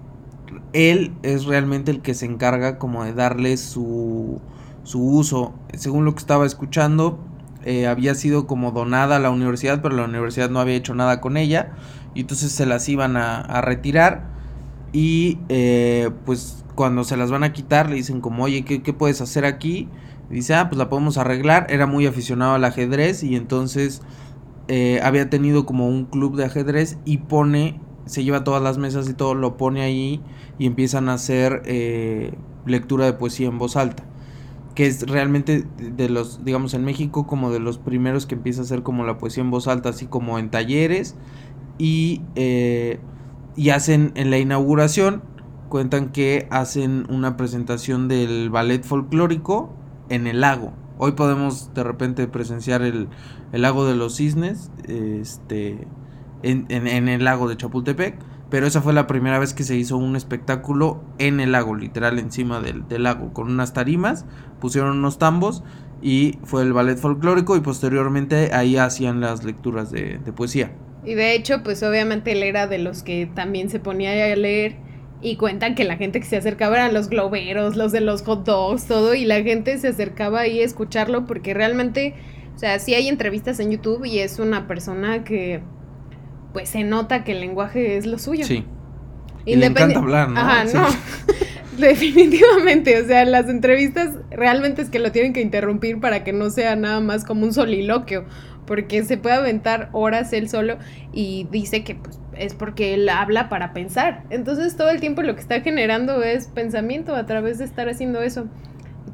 él 0.73 1.13
es 1.23 1.45
realmente 1.45 1.91
el 1.91 2.01
que 2.01 2.13
se 2.13 2.25
encarga 2.25 2.77
como 2.77 3.03
de 3.03 3.13
darle 3.13 3.57
su, 3.57 4.41
su 4.83 5.03
uso. 5.03 5.53
Según 5.73 6.05
lo 6.05 6.13
que 6.13 6.19
estaba 6.19 6.45
escuchando, 6.45 7.19
eh, 7.65 7.87
había 7.87 8.13
sido 8.15 8.45
como 8.45 8.71
donada 8.71 9.15
a 9.15 9.19
la 9.19 9.29
universidad, 9.29 9.81
pero 9.81 9.95
la 9.95 10.05
universidad 10.05 10.49
no 10.49 10.59
había 10.59 10.75
hecho 10.75 10.93
nada 10.93 11.21
con 11.21 11.37
ella. 11.37 11.71
Y 12.13 12.21
entonces 12.21 12.51
se 12.51 12.65
las 12.65 12.87
iban 12.89 13.17
a, 13.17 13.61
retirar. 13.61 14.32
Y 14.93 15.39
eh, 15.49 16.11
pues 16.25 16.63
cuando 16.75 17.03
se 17.03 17.17
las 17.17 17.31
van 17.31 17.43
a 17.43 17.51
quitar 17.51 17.89
le 17.89 17.95
dicen 17.95 18.21
como, 18.21 18.43
oye, 18.45 18.63
¿qué, 18.63 18.81
qué 18.81 18.93
puedes 18.93 19.19
hacer 19.19 19.43
aquí? 19.43 19.89
Dice, 20.29 20.55
ah, 20.55 20.69
pues 20.69 20.77
la 20.77 20.89
podemos 20.89 21.17
arreglar. 21.17 21.67
Era 21.69 21.85
muy 21.85 22.05
aficionado 22.05 22.53
al 22.53 22.63
ajedrez 22.63 23.23
y 23.23 23.35
entonces 23.35 24.01
eh, 24.69 25.01
había 25.03 25.29
tenido 25.29 25.65
como 25.65 25.89
un 25.89 26.05
club 26.05 26.37
de 26.37 26.45
ajedrez 26.45 26.97
y 27.03 27.17
pone, 27.17 27.81
se 28.05 28.23
lleva 28.23 28.45
todas 28.45 28.63
las 28.63 28.77
mesas 28.77 29.09
y 29.09 29.13
todo, 29.13 29.35
lo 29.35 29.57
pone 29.57 29.81
ahí 29.81 30.21
y 30.57 30.67
empiezan 30.67 31.09
a 31.09 31.15
hacer 31.15 31.63
lectura 32.65 33.05
de 33.05 33.13
poesía 33.13 33.47
en 33.47 33.57
voz 33.57 33.75
alta 33.75 34.05
que 34.75 34.87
es 34.87 35.07
realmente 35.07 35.65
de 35.77 36.09
los, 36.09 36.43
digamos, 36.43 36.73
en 36.73 36.83
México 36.83 37.27
como 37.27 37.51
de 37.51 37.59
los 37.59 37.77
primeros 37.77 38.25
que 38.25 38.35
empieza 38.35 38.61
a 38.61 38.63
hacer 38.63 38.83
como 38.83 39.05
la 39.05 39.17
poesía 39.17 39.43
en 39.43 39.51
voz 39.51 39.67
alta, 39.67 39.89
así 39.89 40.07
como 40.07 40.39
en 40.39 40.49
talleres, 40.49 41.15
y, 41.77 42.21
eh, 42.35 42.99
y 43.55 43.69
hacen 43.69 44.11
en 44.15 44.29
la 44.29 44.37
inauguración, 44.37 45.23
cuentan 45.69 46.11
que 46.11 46.47
hacen 46.51 47.05
una 47.09 47.37
presentación 47.37 48.07
del 48.07 48.49
ballet 48.49 48.83
folclórico 48.83 49.73
en 50.09 50.27
el 50.27 50.41
lago. 50.41 50.73
Hoy 50.97 51.13
podemos 51.13 51.73
de 51.73 51.83
repente 51.83 52.27
presenciar 52.27 52.81
el, 52.81 53.09
el 53.51 53.61
lago 53.61 53.85
de 53.85 53.95
los 53.95 54.15
cisnes, 54.15 54.71
este, 54.87 55.87
en, 56.43 56.65
en, 56.69 57.07
el 57.07 57.23
lago 57.23 57.47
de 57.47 57.57
Chapultepec 57.57 58.19
pero 58.53 58.67
esa 58.67 58.83
fue 58.83 58.93
la 58.93 59.07
primera 59.07 59.39
vez 59.39 59.55
que 59.55 59.63
se 59.63 59.75
hizo 59.75 59.97
un 59.97 60.15
espectáculo 60.15 61.03
en 61.17 61.39
el 61.39 61.53
lago, 61.53 61.73
literal 61.73 62.19
encima 62.19 62.61
del, 62.61 62.85
lago, 63.01 63.33
con 63.33 63.49
unas 63.49 63.73
tarimas, 63.73 64.27
pusieron 64.59 64.99
unos 64.99 65.17
tambos 65.17 65.63
y 66.03 66.37
fue 66.43 66.61
el 66.61 66.71
ballet 66.71 66.99
folclórico 66.99 67.57
y 67.57 67.61
posteriormente 67.61 68.53
ahí 68.53 68.77
hacían 68.77 69.21
las 69.21 69.43
lecturas 69.43 69.89
de, 69.89 70.19
poesía. 70.35 70.71
Y 71.05 71.15
de 71.15 71.33
hecho, 71.33 71.63
pues 71.63 71.83
obviamente 71.83 72.31
él 72.31 72.43
era 72.43 72.67
de 72.67 72.77
los 72.77 73.03
que 73.03 73.27
también 73.33 73.69
se 73.69 73.79
ponía 73.79 74.11
a 74.11 74.35
leer 74.35 74.75
y 75.21 75.37
cuentan 75.37 75.75
que 75.75 75.83
la 75.85 75.95
gente 75.95 76.19
que 76.19 76.25
se 76.25 76.37
acercaba 76.37 76.75
eran 76.75 76.93
los 76.93 77.09
globeros, 77.09 77.75
los 77.75 77.91
de 77.91 78.01
los 78.01 78.23
hot 78.23 78.45
dogs, 78.45 78.85
todo, 78.85 79.15
y 79.15 79.25
la 79.25 79.41
gente 79.41 79.77
se 79.77 79.87
acercaba 79.87 80.41
ahí 80.41 80.59
a 80.59 80.65
escucharlo 80.65 81.25
porque 81.25 81.53
realmente, 81.53 82.13
o 82.55 82.59
sea, 82.59 82.77
sí 82.79 82.93
hay 82.93 83.07
entrevistas 83.07 83.59
en 83.59 83.71
YouTube 83.71 84.05
y 84.05 84.19
es 84.19 84.39
una 84.39 84.67
persona 84.67 85.23
que 85.23 85.61
pues 86.51 86.69
se 86.69 86.83
nota 86.83 87.23
que 87.23 87.31
el 87.31 87.39
lenguaje 87.39 87.97
es 87.97 88.05
lo 88.05 88.19
suyo. 88.19 88.45
Sí. 88.45 88.65
Y 89.45 89.55
le 89.55 89.65
encanta 89.65 89.99
hablar, 89.99 90.29
¿no? 90.29 90.39
Ajá, 90.39 90.65
no. 90.65 90.87
Definitivamente, 91.77 93.01
o 93.01 93.05
sea, 93.05 93.25
las 93.25 93.49
entrevistas 93.49 94.11
realmente 94.29 94.83
es 94.83 94.89
que 94.89 94.99
lo 94.99 95.11
tienen 95.11 95.33
que 95.33 95.41
interrumpir 95.41 95.99
para 95.99 96.23
que 96.23 96.31
no 96.31 96.49
sea 96.51 96.75
nada 96.75 96.99
más 96.99 97.25
como 97.25 97.45
un 97.45 97.53
soliloquio, 97.53 98.25
porque 98.65 99.03
se 99.03 99.17
puede 99.17 99.35
aventar 99.35 99.89
horas 99.91 100.33
él 100.33 100.49
solo 100.49 100.77
y 101.11 101.47
dice 101.51 101.83
que 101.83 101.95
pues, 101.95 102.19
es 102.33 102.53
porque 102.53 102.93
él 102.93 103.09
habla 103.09 103.49
para 103.49 103.73
pensar. 103.73 104.23
Entonces 104.29 104.75
todo 104.75 104.89
el 104.89 104.99
tiempo 104.99 105.21
lo 105.21 105.35
que 105.35 105.41
está 105.41 105.61
generando 105.61 106.23
es 106.23 106.47
pensamiento 106.47 107.15
a 107.15 107.25
través 107.25 107.57
de 107.59 107.65
estar 107.65 107.89
haciendo 107.89 108.21
eso 108.21 108.47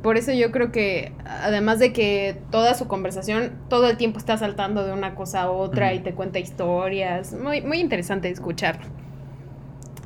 por 0.01 0.17
eso 0.17 0.31
yo 0.31 0.51
creo 0.51 0.71
que, 0.71 1.11
además 1.25 1.79
de 1.79 1.91
que 1.91 2.37
toda 2.51 2.73
su 2.73 2.87
conversación 2.87 3.51
todo 3.67 3.89
el 3.89 3.97
tiempo 3.97 4.17
está 4.17 4.37
saltando 4.37 4.85
de 4.85 4.93
una 4.93 5.15
cosa 5.15 5.43
a 5.43 5.51
otra 5.51 5.93
y 5.93 5.99
te 5.99 6.13
cuenta 6.13 6.39
historias, 6.39 7.33
muy, 7.33 7.61
muy 7.61 7.79
interesante 7.79 8.29
escucharlo. 8.29 8.85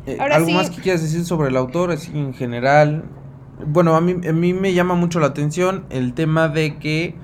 Eh, 0.05 0.17
¿Algo 0.19 0.49
más 0.51 0.69
que 0.69 0.81
quieras 0.81 1.01
decir 1.01 1.23
sobre 1.25 1.49
el 1.49 1.57
autor, 1.57 1.91
así 1.91 2.11
en 2.17 2.33
general? 2.33 3.03
Bueno, 3.65 3.95
a 3.95 4.01
mí, 4.01 4.15
a 4.27 4.33
mí 4.33 4.53
me 4.53 4.73
llama 4.73 4.95
mucho 4.95 5.19
la 5.19 5.27
atención 5.27 5.85
el 5.89 6.13
tema 6.13 6.49
de 6.49 6.77
que 6.77 7.15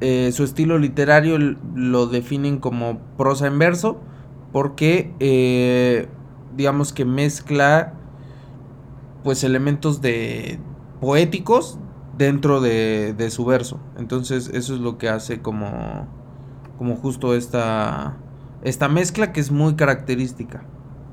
eh, 0.00 0.32
su 0.32 0.44
estilo 0.44 0.78
literario 0.78 1.38
lo 1.74 2.06
definen 2.06 2.58
como 2.58 2.98
prosa 3.18 3.46
en 3.46 3.58
verso, 3.58 4.00
porque 4.52 5.14
eh, 5.20 6.08
digamos 6.56 6.92
que 6.92 7.04
mezcla 7.04 7.94
pues 9.22 9.44
elementos 9.44 10.00
de 10.00 10.58
poéticos 11.00 11.78
dentro 12.16 12.60
de, 12.60 13.14
de, 13.16 13.30
su 13.30 13.44
verso. 13.44 13.78
Entonces 13.98 14.50
eso 14.54 14.74
es 14.74 14.80
lo 14.80 14.96
que 14.96 15.08
hace 15.08 15.42
como, 15.42 16.08
como 16.78 16.96
justo 16.96 17.34
esta, 17.34 18.16
esta 18.62 18.88
mezcla 18.88 19.32
que 19.32 19.40
es 19.40 19.50
muy 19.50 19.74
característica. 19.74 20.64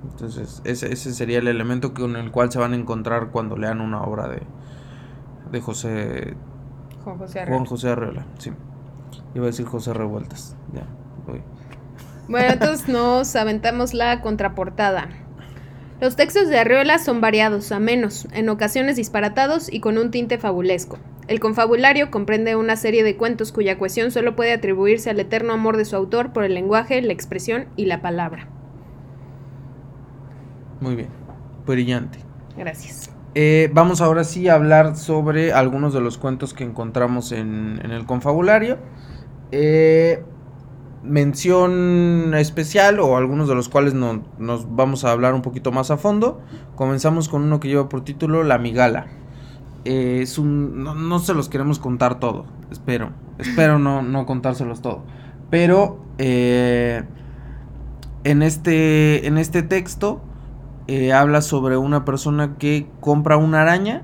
Entonces 0.09 0.61
ese, 0.63 0.93
ese 0.93 1.13
sería 1.13 1.39
el 1.39 1.47
elemento 1.47 1.93
con 1.93 2.15
el 2.15 2.31
cual 2.31 2.51
se 2.51 2.59
van 2.59 2.73
a 2.73 2.77
encontrar 2.77 3.31
cuando 3.31 3.57
lean 3.57 3.81
una 3.81 4.01
obra 4.01 4.29
de, 4.29 4.43
de 5.51 5.61
José... 5.61 6.35
Juan 7.03 7.17
José 7.17 7.39
Arreola. 7.41 7.57
Juan 7.57 7.65
José 7.69 7.89
Arreola, 7.89 8.25
sí. 8.37 8.51
Iba 9.35 9.45
a 9.45 9.47
decir 9.47 9.65
José 9.65 9.93
Revueltas. 9.93 10.55
Ya, 10.73 10.87
voy. 11.25 11.41
Bueno, 12.27 12.47
entonces 12.53 12.87
nos 12.87 13.35
aventamos 13.35 13.93
la 13.93 14.21
contraportada. 14.21 15.09
Los 15.99 16.15
textos 16.15 16.47
de 16.49 16.59
Arreola 16.59 16.99
son 16.99 17.21
variados, 17.21 17.71
amenos, 17.71 18.27
en 18.31 18.49
ocasiones 18.49 18.97
disparatados 18.97 19.71
y 19.71 19.79
con 19.79 19.97
un 19.97 20.11
tinte 20.11 20.37
fabulesco. 20.37 20.99
El 21.27 21.39
confabulario 21.39 22.11
comprende 22.11 22.55
una 22.55 22.75
serie 22.75 23.03
de 23.03 23.17
cuentos 23.17 23.51
cuya 23.51 23.77
cohesión 23.77 24.11
solo 24.11 24.35
puede 24.35 24.53
atribuirse 24.53 25.09
al 25.09 25.19
eterno 25.19 25.53
amor 25.53 25.75
de 25.75 25.85
su 25.85 25.95
autor 25.95 26.33
por 26.33 26.43
el 26.43 26.53
lenguaje, 26.53 27.01
la 27.01 27.13
expresión 27.13 27.65
y 27.75 27.85
la 27.85 28.01
palabra. 28.01 28.47
Muy 30.79 30.95
bien, 30.95 31.09
brillante. 31.65 32.19
Gracias. 32.55 33.16
Eh, 33.39 33.69
vamos 33.71 34.01
ahora 34.01 34.23
sí 34.23 34.47
a 34.47 34.55
hablar 34.55 34.95
sobre 34.95 35.53
algunos 35.53 35.93
de 35.93 36.01
los 36.01 36.17
cuentos 36.17 36.55
que 36.55 36.63
encontramos 36.63 37.31
en, 37.31 37.79
el 37.83 38.07
confabulario. 38.07 38.79
Eh, 39.51 40.23
mención 41.03 42.33
especial 42.33 42.99
o 42.99 43.15
algunos 43.15 43.47
de 43.47 43.53
los 43.53 43.69
cuales 43.69 43.93
no, 43.93 44.23
nos 44.39 44.75
vamos 44.75 45.05
a 45.05 45.11
hablar 45.11 45.35
un 45.35 45.43
poquito 45.43 45.71
más 45.71 45.91
a 45.91 45.97
fondo. 45.97 46.41
Comenzamos 46.75 47.29
con 47.29 47.43
uno 47.43 47.59
que 47.59 47.67
lleva 47.67 47.89
por 47.89 48.03
título 48.03 48.43
La 48.43 48.57
Migala. 48.57 49.05
Eh, 49.85 50.21
es 50.23 50.39
un, 50.39 50.83
no, 50.83 51.19
se 51.19 51.35
los 51.35 51.47
queremos 51.47 51.77
contar 51.77 52.19
todo, 52.19 52.47
espero. 52.71 53.11
Espero 53.37 53.77
no, 53.77 54.01
no 54.01 54.25
contárselos 54.25 54.81
todo. 54.81 55.03
Pero 55.51 56.03
eh, 56.17 57.03
en, 58.23 58.41
este, 58.41 59.27
en 59.27 59.37
este 59.37 59.61
texto 59.61 60.23
eh, 60.87 61.13
habla 61.13 61.41
sobre 61.41 61.77
una 61.77 62.05
persona 62.05 62.57
que 62.57 62.87
compra 62.99 63.37
una 63.37 63.61
araña 63.61 64.03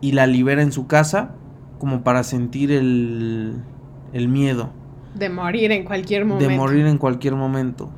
y 0.00 0.12
la 0.12 0.26
libera 0.26 0.62
en 0.62 0.72
su 0.72 0.86
casa 0.86 1.34
como 1.78 2.02
para 2.02 2.22
sentir 2.22 2.70
el, 2.70 3.62
el 4.12 4.28
miedo 4.28 4.70
de 5.14 5.30
morir 5.30 5.70
en 5.72 5.84
cualquier 5.84 6.24
momento. 6.24 6.48
De 6.48 6.56
morir 6.56 6.86
en 6.86 6.98
cualquier 6.98 7.34
momento. 7.34 7.90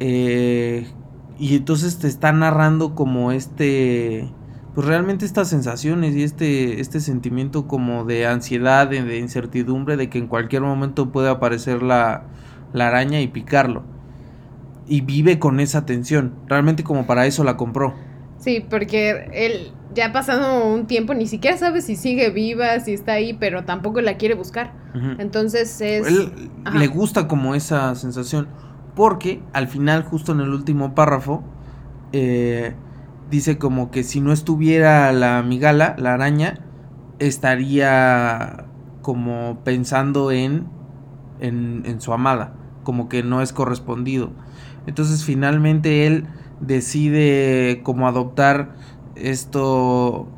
Eh, 0.00 0.86
y 1.38 1.56
entonces 1.56 1.98
te 1.98 2.08
está 2.08 2.32
narrando 2.32 2.94
como 2.94 3.32
este, 3.32 4.30
pues 4.74 4.86
realmente 4.86 5.24
estas 5.24 5.48
sensaciones 5.48 6.14
y 6.14 6.22
este, 6.22 6.80
este 6.80 7.00
sentimiento 7.00 7.66
como 7.66 8.04
de 8.04 8.26
ansiedad, 8.26 8.88
de, 8.88 9.18
incertidumbre, 9.18 9.96
de 9.96 10.10
que 10.10 10.18
en 10.18 10.26
cualquier 10.26 10.62
momento 10.62 11.10
puede 11.10 11.30
aparecer 11.30 11.82
la, 11.82 12.24
la 12.74 12.88
araña 12.88 13.20
y 13.20 13.28
picarlo. 13.28 13.82
Y 14.90 15.00
vive 15.00 15.38
con 15.38 15.60
esa 15.60 15.86
tensión. 15.86 16.34
Realmente 16.48 16.84
como 16.84 17.06
para 17.06 17.24
eso 17.24 17.44
la 17.44 17.56
compró. 17.56 17.94
Sí, 18.38 18.64
porque 18.68 19.30
él 19.32 19.72
ya 19.94 20.06
ha 20.06 20.12
pasado 20.12 20.66
un 20.66 20.86
tiempo, 20.86 21.14
ni 21.14 21.26
siquiera 21.26 21.56
sabe 21.56 21.82
si 21.82 21.96
sigue 21.96 22.30
viva, 22.30 22.78
si 22.80 22.92
está 22.92 23.12
ahí, 23.12 23.34
pero 23.34 23.64
tampoco 23.64 24.00
la 24.00 24.16
quiere 24.16 24.34
buscar. 24.34 24.72
Entonces 25.18 25.80
es... 25.80 26.06
Él 26.06 26.50
le 26.72 26.86
gusta 26.88 27.28
como 27.28 27.54
esa 27.54 27.94
sensación, 27.94 28.48
porque 28.94 29.42
al 29.52 29.68
final, 29.68 30.02
justo 30.02 30.32
en 30.32 30.40
el 30.40 30.50
último 30.50 30.94
párrafo, 30.94 31.44
eh, 32.12 32.74
dice 33.30 33.58
como 33.58 33.90
que 33.90 34.02
si 34.02 34.20
no 34.20 34.32
estuviera 34.32 35.12
la 35.12 35.42
migala, 35.42 35.94
la 35.98 36.14
araña, 36.14 36.60
estaría 37.18 38.64
como 39.02 39.60
pensando 39.64 40.32
en, 40.32 40.66
en, 41.40 41.82
en 41.84 42.00
su 42.00 42.12
amada, 42.12 42.54
como 42.82 43.08
que 43.08 43.22
no 43.22 43.42
es 43.42 43.52
correspondido. 43.52 44.32
Entonces 44.86 45.24
finalmente 45.24 46.06
él 46.06 46.26
decide 46.60 47.80
como 47.82 48.08
adoptar 48.08 48.74
esto, 49.14 50.28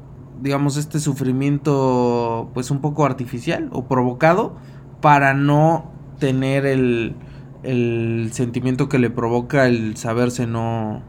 digamos, 0.40 0.76
este 0.76 1.00
sufrimiento 1.00 2.50
pues 2.54 2.70
un 2.70 2.80
poco 2.80 3.04
artificial 3.04 3.68
o 3.72 3.86
provocado 3.86 4.56
para 5.00 5.34
no 5.34 5.90
tener 6.18 6.66
el, 6.66 7.16
el 7.62 8.30
sentimiento 8.32 8.88
que 8.88 8.98
le 8.98 9.10
provoca 9.10 9.66
el 9.66 9.96
saberse 9.96 10.46
no 10.46 11.02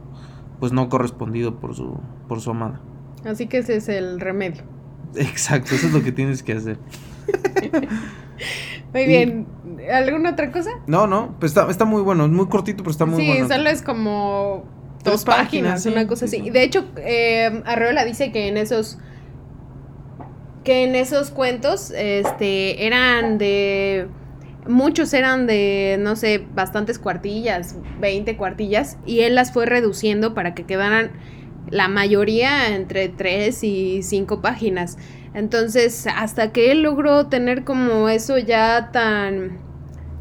pues 0.60 0.72
no 0.72 0.88
correspondido 0.90 1.60
por 1.60 1.76
su 1.76 2.00
por 2.28 2.42
su 2.42 2.52
amada. 2.52 2.82
Así 3.26 3.48
que 3.48 3.60
ese 3.60 3.76
es 3.78 3.90
el 3.90 4.20
remedio. 4.20 4.64
Exacto, 5.16 5.76
eso 5.76 5.88
es 5.88 5.94
lo 5.94 6.04
que 6.04 6.12
tienes 6.12 6.44
que 6.44 6.54
hacer. 6.54 6.78
muy 8.94 9.06
bien. 9.06 9.46
¿Alguna 9.92 10.32
otra 10.32 10.52
cosa? 10.52 10.72
No, 10.88 11.08
no, 11.08 11.36
pues 11.40 11.52
está, 11.52 11.70
está 11.70 11.86
muy 11.86 12.02
bueno, 12.02 12.26
es 12.26 12.32
muy 12.32 12.48
cortito, 12.48 12.84
pero 12.84 12.92
está 12.92 13.06
muy 13.06 13.26
bueno. 13.26 13.48
Sí, 13.48 13.54
solo 13.54 13.70
es 13.70 13.82
como 13.82 14.64
dos 15.04 15.24
páginas, 15.26 15.86
una 15.86 16.08
cosa 16.08 16.26
así. 16.26 16.50
De 16.50 16.64
hecho, 16.64 16.86
eh, 16.98 17.62
Arreola 17.66 18.06
dice 18.06 18.32
que 18.32 18.48
en 18.48 18.58
esos 18.58 18.98
que 20.64 20.86
en 20.86 20.96
esos 20.96 21.30
cuentos 21.30 21.92
este 21.92 22.86
eran 22.86 23.38
de 23.38 24.08
muchos 24.66 25.14
eran 25.14 25.46
de 25.46 25.98
no 26.00 26.16
sé, 26.16 26.46
bastantes 26.54 27.00
cuartillas, 27.00 27.76
20 28.00 28.38
cuartillas 28.38 28.98
y 29.06 29.22
él 29.22 29.36
las 29.36 29.52
fue 29.52 29.66
reduciendo 29.66 30.34
para 30.34 30.54
que 30.54 30.64
quedaran 30.64 31.12
la 31.70 31.88
mayoría 31.88 32.74
entre 32.76 33.10
3 33.10 33.64
y 33.64 34.04
5 34.04 34.42
páginas. 34.42 34.98
Entonces, 35.34 36.08
hasta 36.16 36.52
que 36.52 36.72
él 36.72 36.84
logró 36.84 37.28
tener 37.28 37.64
como 37.64 38.08
eso 38.10 38.38
ya 38.38 38.92
tan 38.92 39.60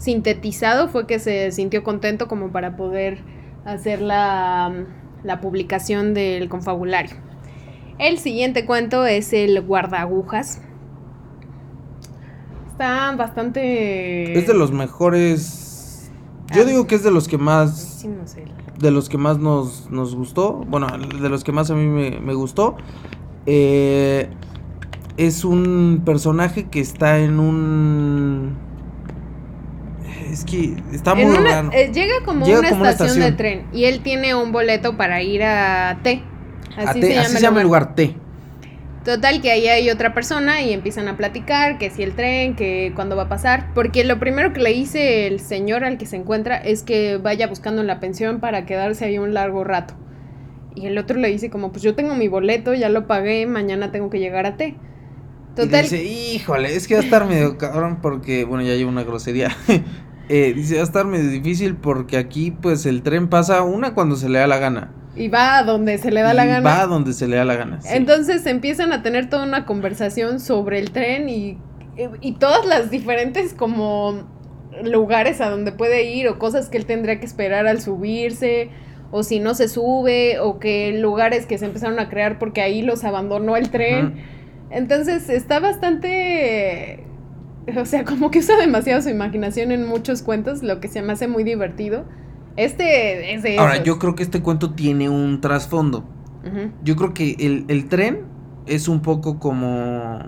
sintetizado 0.03 0.89
fue 0.89 1.07
que 1.07 1.21
se 1.21 1.53
sintió 1.53 1.85
contento 1.85 2.27
como 2.27 2.51
para 2.51 2.77
poder 2.77 3.19
hacer 3.65 4.03
la, 4.03 4.85
la 5.23 5.41
publicación 5.41 6.13
del 6.13 6.49
confabulario. 6.49 7.17
El 7.99 8.19
siguiente 8.19 8.67
cuento 8.67 9.07
es 9.07 9.33
el 9.33 9.61
guardagujas. 9.63 10.61
Está 12.73 13.15
bastante... 13.15 14.37
Es 14.37 14.49
de 14.49 14.55
los 14.55 14.73
mejores... 14.73 16.11
Yo 16.53 16.63
ah, 16.63 16.65
digo 16.65 16.89
que 16.89 16.97
es 16.97 17.05
de 17.05 17.13
los 17.13 17.29
que 17.29 17.39
más... 17.39 18.05
De 18.79 18.91
los 18.91 19.09
que 19.09 19.19
más 19.19 19.39
nos, 19.39 19.89
nos 19.89 20.17
gustó. 20.17 20.65
Bueno, 20.67 20.89
de 20.99 21.29
los 21.29 21.45
que 21.45 21.53
más 21.53 21.71
a 21.71 21.77
mí 21.77 21.87
me, 21.87 22.19
me 22.19 22.35
gustó. 22.35 22.77
Eh, 23.47 24.29
es 25.17 25.45
un 25.45 26.03
personaje 26.05 26.65
que 26.65 26.81
está 26.81 27.21
en 27.21 27.39
un 27.39 28.72
es 30.33 30.47
que 30.47 30.75
está 30.93 31.15
muy 31.15 31.37
eh, 31.73 31.91
llega 31.93 32.15
como 32.25 32.47
una, 32.47 32.69
estación 32.91 33.21
de 33.21 33.33
tren 33.33 33.67
y 33.71 33.85
él 33.85 34.01
tiene 34.03 34.35
un 34.35 34.51
boleto 34.51 34.97
para 34.97 35.23
ir 35.23 35.43
a 35.43 36.01
T. 36.03 36.23
Así, 36.75 37.03
se, 37.03 37.41
llama 37.41 37.61
el 37.61 37.67
lugar 37.67 37.95
T. 37.95 38.17
Total, 39.05 39.43
que 39.43 39.51
ahí 39.51 39.69
hay 39.69 39.91
otra 39.91 40.15
persona 40.15 40.63
y 40.63 40.73
empiezan 40.73 41.09
a 41.09 41.19
platicar 41.19 41.77
que 41.77 41.91
si 41.91 42.03
el 42.03 42.15
tren, 42.15 42.57
que 42.57 42.93
cuándo 42.95 43.15
va 43.15 43.25
a 43.25 43.29
pasar. 43.29 43.75
Porque 43.75 44.05
lo 44.05 44.19
primero 44.19 44.55
que 44.55 44.61
le 44.61 44.73
dice 44.73 45.27
el 45.27 45.39
señor 45.39 45.85
al 45.85 45.99
que 45.99 46.07
se 46.07 46.17
encuentra 46.17 46.57
es 46.57 46.83
que 46.83 47.19
vaya 47.19 47.47
buscando 47.47 47.83
la 47.83 48.01
pensión 48.01 48.41
para 48.41 48.65
quedarse 48.65 49.05
ahí 49.05 49.19
un 49.19 49.35
largo 49.35 49.65
rato. 49.65 49.95
Y 50.75 50.87
el 50.87 50.97
otro 50.97 51.19
le 51.19 51.29
dice 51.29 51.51
como, 51.51 51.73
pues 51.73 51.83
yo 51.83 51.95
tengo 51.95 52.15
mi 52.15 52.29
boleto, 52.29 52.73
ya 52.73 52.89
lo 52.89 53.07
pagué, 53.07 53.45
mañana 53.47 53.93
tengo 53.93 54.09
que 54.09 54.19
llegar 54.19 54.47
a 54.47 54.57
T. 54.57 54.77
Total. 55.57 55.81
Y 55.81 55.83
dice, 55.83 56.03
híjole, 56.05 56.75
es 56.75 56.89
que 56.89 56.95
va 56.95 57.01
a 57.01 57.05
estar 57.05 57.27
medio 57.27 57.59
cabrón 57.59 57.99
porque, 58.01 58.45
bueno, 58.45 58.65
ya 58.65 58.75
llevo 58.77 58.89
una 58.89 59.03
grosería. 59.03 59.55
Eh, 60.35 60.55
dice, 60.55 60.77
va 60.77 60.81
a 60.81 60.85
estar 60.85 61.05
medio 61.05 61.29
difícil 61.29 61.77
porque 61.77 62.17
aquí 62.17 62.53
pues 62.53 62.87
el 62.87 63.03
tren 63.03 63.29
pasa 63.29 63.61
una 63.61 63.93
cuando 63.93 64.17
se 64.17 64.31
le 64.31 64.39
da 64.39 64.47
la 64.47 64.57
gana. 64.57 64.91
Y 65.15 65.29
va 65.29 65.59
a 65.59 65.63
donde 65.63 65.99
se 65.99 66.11
le 66.11 66.23
da 66.23 66.33
la 66.33 66.47
gana. 66.47 66.63
Va 66.63 66.81
a 66.81 66.87
donde 66.87 67.13
se 67.13 67.29
le 67.29 67.37
da 67.37 67.45
la 67.45 67.55
gana. 67.55 67.81
Entonces 67.85 68.47
empiezan 68.47 68.95
a 68.95 69.03
tener 69.03 69.29
toda 69.29 69.45
una 69.45 69.67
conversación 69.67 70.41
sobre 70.41 70.79
el 70.79 70.91
tren 70.91 71.29
y, 71.29 71.59
y, 72.23 72.33
todas 72.37 72.65
las 72.65 72.91
diferentes 72.91 73.53
como 73.53 74.23
lugares 74.83 75.43
a 75.43 75.51
donde 75.51 75.71
puede 75.71 76.05
ir 76.05 76.27
o 76.29 76.39
cosas 76.39 76.71
que 76.71 76.79
él 76.79 76.87
tendría 76.87 77.21
que 77.21 77.27
esperar 77.27 77.67
al 77.67 77.83
subirse 77.83 78.71
o 79.11 79.25
si 79.25 79.39
no 79.39 79.53
se 79.53 79.69
sube 79.69 80.41
o 80.41 80.59
que 80.59 80.99
lugares 80.99 81.45
que 81.45 81.59
se 81.59 81.67
empezaron 81.67 81.99
a 81.99 82.09
crear 82.09 82.39
porque 82.39 82.63
ahí 82.63 82.81
los 82.81 83.05
abandonó 83.05 83.59
el 83.59 83.69
tren. 83.69 84.15
Entonces 84.71 85.29
está 85.29 85.61
bastante 85.61 87.05
o 87.77 87.85
sea, 87.85 88.05
como 88.05 88.31
que 88.31 88.41
usa 88.41 88.57
demasiado 88.57 89.03
su 89.03 89.09
imaginación 89.09 89.73
en 89.73 89.87
muchos 89.87 90.23
cuentos, 90.23 90.63
lo 90.63 90.81
que 90.81 90.89
se 90.89 91.03
me 91.03 91.13
hace 91.13 91.29
muy 91.29 91.45
divertido. 91.45 92.05
Este 92.57 93.35
es 93.35 93.43
de 93.43 93.59
Ahora, 93.59 93.83
yo 93.83 93.99
creo 93.99 94.15
que 94.15 94.23
este 94.23 94.43
cuento 94.43 94.73
tiene 94.75 95.09
un 95.09 95.41
trasfondo. 95.41 96.05
Yo 96.83 96.97
creo 96.97 97.15
que 97.15 97.37
el, 97.69 97.89
tren 97.89 98.25
es 98.67 98.89
un 98.89 99.01
poco 99.01 99.39
como 99.39 100.19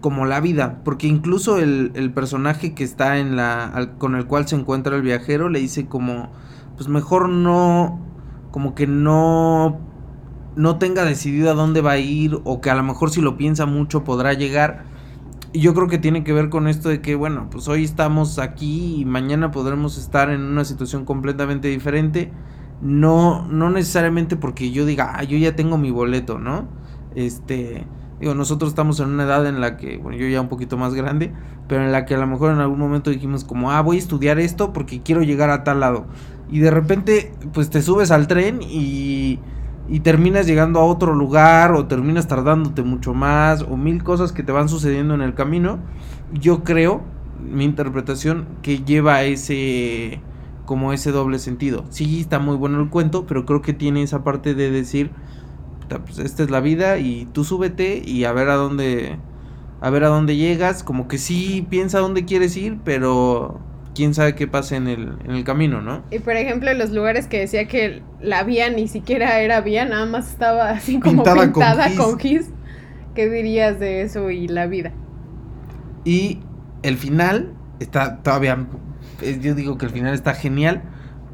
como 0.00 0.24
la 0.24 0.40
vida, 0.40 0.80
porque 0.82 1.06
incluso 1.06 1.58
el, 1.58 1.92
el, 1.94 2.12
personaje 2.12 2.74
que 2.74 2.82
está 2.82 3.18
en 3.18 3.36
la 3.36 3.92
con 3.98 4.16
el 4.16 4.26
cual 4.26 4.48
se 4.48 4.56
encuentra 4.56 4.96
el 4.96 5.02
viajero 5.02 5.48
le 5.48 5.60
dice 5.60 5.86
como 5.86 6.30
pues 6.76 6.88
mejor 6.88 7.28
no 7.28 8.00
como 8.50 8.74
que 8.74 8.86
no 8.86 9.78
no 10.56 10.78
tenga 10.78 11.04
decidido 11.04 11.50
a 11.50 11.54
dónde 11.54 11.80
va 11.80 11.92
a 11.92 11.98
ir 11.98 12.40
o 12.44 12.60
que 12.60 12.70
a 12.70 12.74
lo 12.74 12.82
mejor 12.82 13.10
si 13.10 13.20
lo 13.20 13.36
piensa 13.36 13.66
mucho 13.66 14.02
podrá 14.02 14.32
llegar 14.32 14.89
y 15.52 15.60
yo 15.60 15.74
creo 15.74 15.88
que 15.88 15.98
tiene 15.98 16.22
que 16.22 16.32
ver 16.32 16.48
con 16.48 16.68
esto 16.68 16.88
de 16.88 17.00
que, 17.00 17.14
bueno, 17.14 17.48
pues 17.50 17.66
hoy 17.68 17.84
estamos 17.84 18.38
aquí 18.38 19.00
y 19.00 19.04
mañana 19.04 19.50
podremos 19.50 19.98
estar 19.98 20.30
en 20.30 20.42
una 20.42 20.64
situación 20.64 21.04
completamente 21.04 21.68
diferente. 21.68 22.30
No, 22.80 23.46
no 23.48 23.68
necesariamente 23.70 24.36
porque 24.36 24.70
yo 24.70 24.86
diga, 24.86 25.12
ah, 25.16 25.24
yo 25.24 25.36
ya 25.36 25.56
tengo 25.56 25.76
mi 25.76 25.90
boleto, 25.90 26.38
¿no? 26.38 26.68
Este, 27.14 27.84
digo, 28.20 28.34
nosotros 28.34 28.70
estamos 28.70 29.00
en 29.00 29.08
una 29.08 29.24
edad 29.24 29.44
en 29.46 29.60
la 29.60 29.76
que, 29.76 29.98
bueno, 29.98 30.16
yo 30.16 30.28
ya 30.28 30.40
un 30.40 30.48
poquito 30.48 30.76
más 30.76 30.94
grande, 30.94 31.32
pero 31.68 31.84
en 31.84 31.92
la 31.92 32.06
que 32.06 32.14
a 32.14 32.18
lo 32.18 32.26
mejor 32.26 32.52
en 32.52 32.60
algún 32.60 32.78
momento 32.78 33.10
dijimos 33.10 33.44
como, 33.44 33.72
ah, 33.72 33.82
voy 33.82 33.96
a 33.96 33.98
estudiar 33.98 34.38
esto 34.38 34.72
porque 34.72 35.02
quiero 35.02 35.22
llegar 35.22 35.50
a 35.50 35.64
tal 35.64 35.80
lado. 35.80 36.06
Y 36.48 36.60
de 36.60 36.70
repente, 36.70 37.32
pues 37.52 37.70
te 37.70 37.82
subes 37.82 38.10
al 38.12 38.28
tren 38.28 38.60
y 38.62 39.40
y 39.90 40.00
terminas 40.00 40.46
llegando 40.46 40.78
a 40.78 40.84
otro 40.84 41.14
lugar 41.14 41.72
o 41.72 41.86
terminas 41.86 42.28
tardándote 42.28 42.82
mucho 42.82 43.12
más 43.12 43.62
o 43.62 43.76
mil 43.76 44.04
cosas 44.04 44.30
que 44.30 44.44
te 44.44 44.52
van 44.52 44.68
sucediendo 44.68 45.14
en 45.14 45.20
el 45.20 45.34
camino. 45.34 45.80
Yo 46.32 46.62
creo, 46.62 47.02
mi 47.40 47.64
interpretación, 47.64 48.46
que 48.62 48.84
lleva 48.84 49.24
ese 49.24 50.20
como 50.64 50.92
ese 50.92 51.10
doble 51.10 51.40
sentido. 51.40 51.84
Sí, 51.90 52.20
está 52.20 52.38
muy 52.38 52.54
bueno 52.54 52.80
el 52.80 52.88
cuento, 52.88 53.26
pero 53.26 53.44
creo 53.44 53.60
que 53.60 53.72
tiene 53.72 54.02
esa 54.04 54.22
parte 54.22 54.54
de 54.54 54.70
decir, 54.70 55.10
pues 55.88 56.20
esta 56.20 56.44
es 56.44 56.50
la 56.50 56.60
vida 56.60 56.98
y 56.98 57.26
tú 57.32 57.42
súbete 57.42 58.00
y 58.04 58.22
a 58.22 58.32
ver 58.32 58.48
a 58.48 58.54
dónde 58.54 59.18
a 59.80 59.90
ver 59.90 60.04
a 60.04 60.08
dónde 60.08 60.36
llegas, 60.36 60.84
como 60.84 61.08
que 61.08 61.18
sí 61.18 61.66
piensa 61.68 61.98
a 61.98 62.02
dónde 62.02 62.24
quieres 62.24 62.56
ir, 62.56 62.78
pero 62.84 63.58
quién 64.00 64.14
sabe 64.14 64.34
qué 64.34 64.46
pasa 64.46 64.76
en 64.76 64.88
el, 64.88 65.12
en 65.26 65.32
el 65.32 65.44
camino, 65.44 65.82
¿no? 65.82 66.02
Y 66.10 66.20
por 66.20 66.34
ejemplo, 66.34 66.72
los 66.72 66.88
lugares 66.88 67.26
que 67.26 67.38
decía 67.38 67.68
que 67.68 68.00
la 68.18 68.44
vía 68.44 68.70
ni 68.70 68.88
siquiera 68.88 69.40
era 69.40 69.60
vía, 69.60 69.84
nada 69.84 70.06
más 70.06 70.30
estaba 70.30 70.70
así 70.70 70.98
como 70.98 71.22
pintada, 71.22 71.94
con, 71.94 72.18
gis. 72.18 72.48
¿Qué 73.14 73.28
dirías 73.28 73.78
de 73.78 74.00
eso 74.00 74.30
y 74.30 74.48
la 74.48 74.66
vida? 74.66 74.92
Y 76.06 76.38
el 76.82 76.96
final 76.96 77.52
está 77.78 78.22
todavía, 78.22 78.66
eh, 79.20 79.38
yo 79.38 79.54
digo 79.54 79.76
que 79.76 79.84
el 79.84 79.92
final 79.92 80.14
está 80.14 80.32
genial 80.32 80.80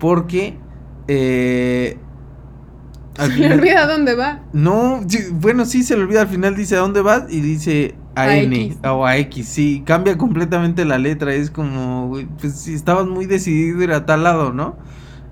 porque... 0.00 0.59
Eh, 1.07 1.98
se 3.16 3.29
le 3.29 3.55
olvida 3.55 3.87
dónde 3.87 4.16
va. 4.16 4.42
No, 4.52 5.02
bueno, 5.35 5.66
sí 5.66 5.85
se 5.85 5.96
le 5.96 6.02
olvida 6.02 6.22
al 6.22 6.29
final, 6.29 6.57
dice 6.57 6.74
a 6.74 6.81
dónde 6.81 7.00
vas 7.00 7.26
y 7.29 7.40
dice 7.42 7.94
a, 8.16 8.37
N 8.37 8.76
o 8.85 9.07
a 9.07 9.18
X, 9.18 9.46
sí, 9.46 9.83
cambia 9.85 10.16
completamente 10.16 10.85
la 10.85 10.98
letra, 10.98 11.35
es 11.35 11.50
como, 11.50 12.18
pues 12.40 12.55
si 12.55 12.74
estabas 12.74 13.07
muy 13.07 13.26
decidido 13.26 13.83
ir 13.83 13.92
a 13.92 14.07
tal 14.07 14.24
lado, 14.24 14.52
¿no? 14.52 14.76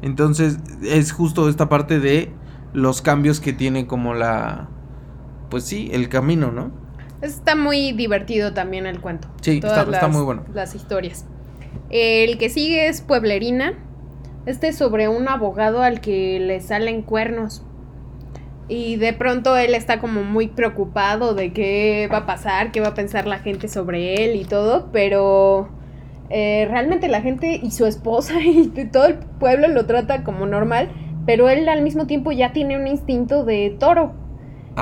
Entonces 0.03 0.59
es 0.83 1.13
justo 1.13 1.49
esta 1.49 1.69
parte 1.69 1.99
de 1.99 2.31
los 2.75 3.01
cambios 3.01 3.41
que 3.41 3.55
tiene 3.55 3.87
como 3.87 4.13
la, 4.13 4.69
pues 5.49 5.65
sí, 5.65 5.89
el 5.93 6.11
camino, 6.11 6.53
¿no? 6.53 6.73
Está 7.23 7.57
muy 7.57 7.93
divertido 7.93 8.53
también 8.53 8.85
el 8.85 9.01
cuento. 9.01 9.29
Sí, 9.41 9.63
está, 9.65 10.09
muy 10.09 10.23
bueno. 10.23 10.45
Las 10.53 10.75
historias. 10.75 11.25
El 11.89 12.37
que 12.37 12.51
sigue 12.51 12.89
es 12.89 13.01
Pueblerina. 13.01 13.73
Este 14.45 14.69
es 14.69 14.77
sobre 14.77 15.09
un 15.09 15.27
abogado 15.29 15.83
al 15.83 16.03
que 16.03 16.39
le 16.39 16.61
salen 16.61 17.01
cuernos. 17.01 17.65
Y 18.69 18.97
de 18.97 19.13
pronto 19.13 19.57
él 19.57 19.75
está 19.75 19.99
como 19.99 20.23
muy 20.23 20.49
preocupado 20.49 21.35
de 21.35 21.53
qué 21.53 22.09
va 22.11 22.19
a 22.19 22.27
pasar, 22.27 22.73
qué 22.73 22.81
va 22.81 22.89
a 22.89 22.95
pensar 22.95 23.27
la 23.27 23.39
gente 23.39 23.69
sobre 23.69 24.25
él 24.25 24.37
y 24.37 24.45
todo, 24.45 24.89
pero 24.91 25.69
eh, 26.31 26.67
realmente 26.71 27.09
la 27.09 27.21
gente 27.21 27.61
y 27.63 27.71
su 27.73 27.85
esposa 27.87 28.41
y 28.43 28.69
todo 28.91 29.07
el 29.07 29.17
pueblo 29.17 29.69
lo 29.69 29.85
trata 29.87 30.25
como 30.25 30.47
normal, 30.47 30.91
pero 31.27 31.49
él 31.49 31.69
al 31.69 31.83
mismo 31.83 32.07
tiempo 32.07 32.33
ya 32.33 32.53
tiene 32.53 32.79
un 32.79 32.87
instinto 32.87 33.45
de 33.45 33.77
toro. 33.79 34.15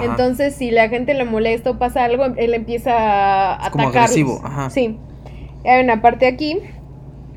Entonces, 0.01 0.55
si 0.55 0.71
la 0.71 0.89
gente 0.89 1.13
le 1.13 1.25
molesta 1.25 1.71
o 1.71 1.79
pasa 1.79 2.05
algo, 2.05 2.25
él 2.25 2.55
empieza 2.55 2.93
a 2.93 3.55
atacar. 3.57 3.73
Como 3.73 3.89
agresivo, 3.89 4.41
ajá. 4.43 4.71
Sí. 4.71 4.99
Hay 5.67 5.85
una 5.85 6.01
parte 6.01 6.27
aquí. 6.27 6.59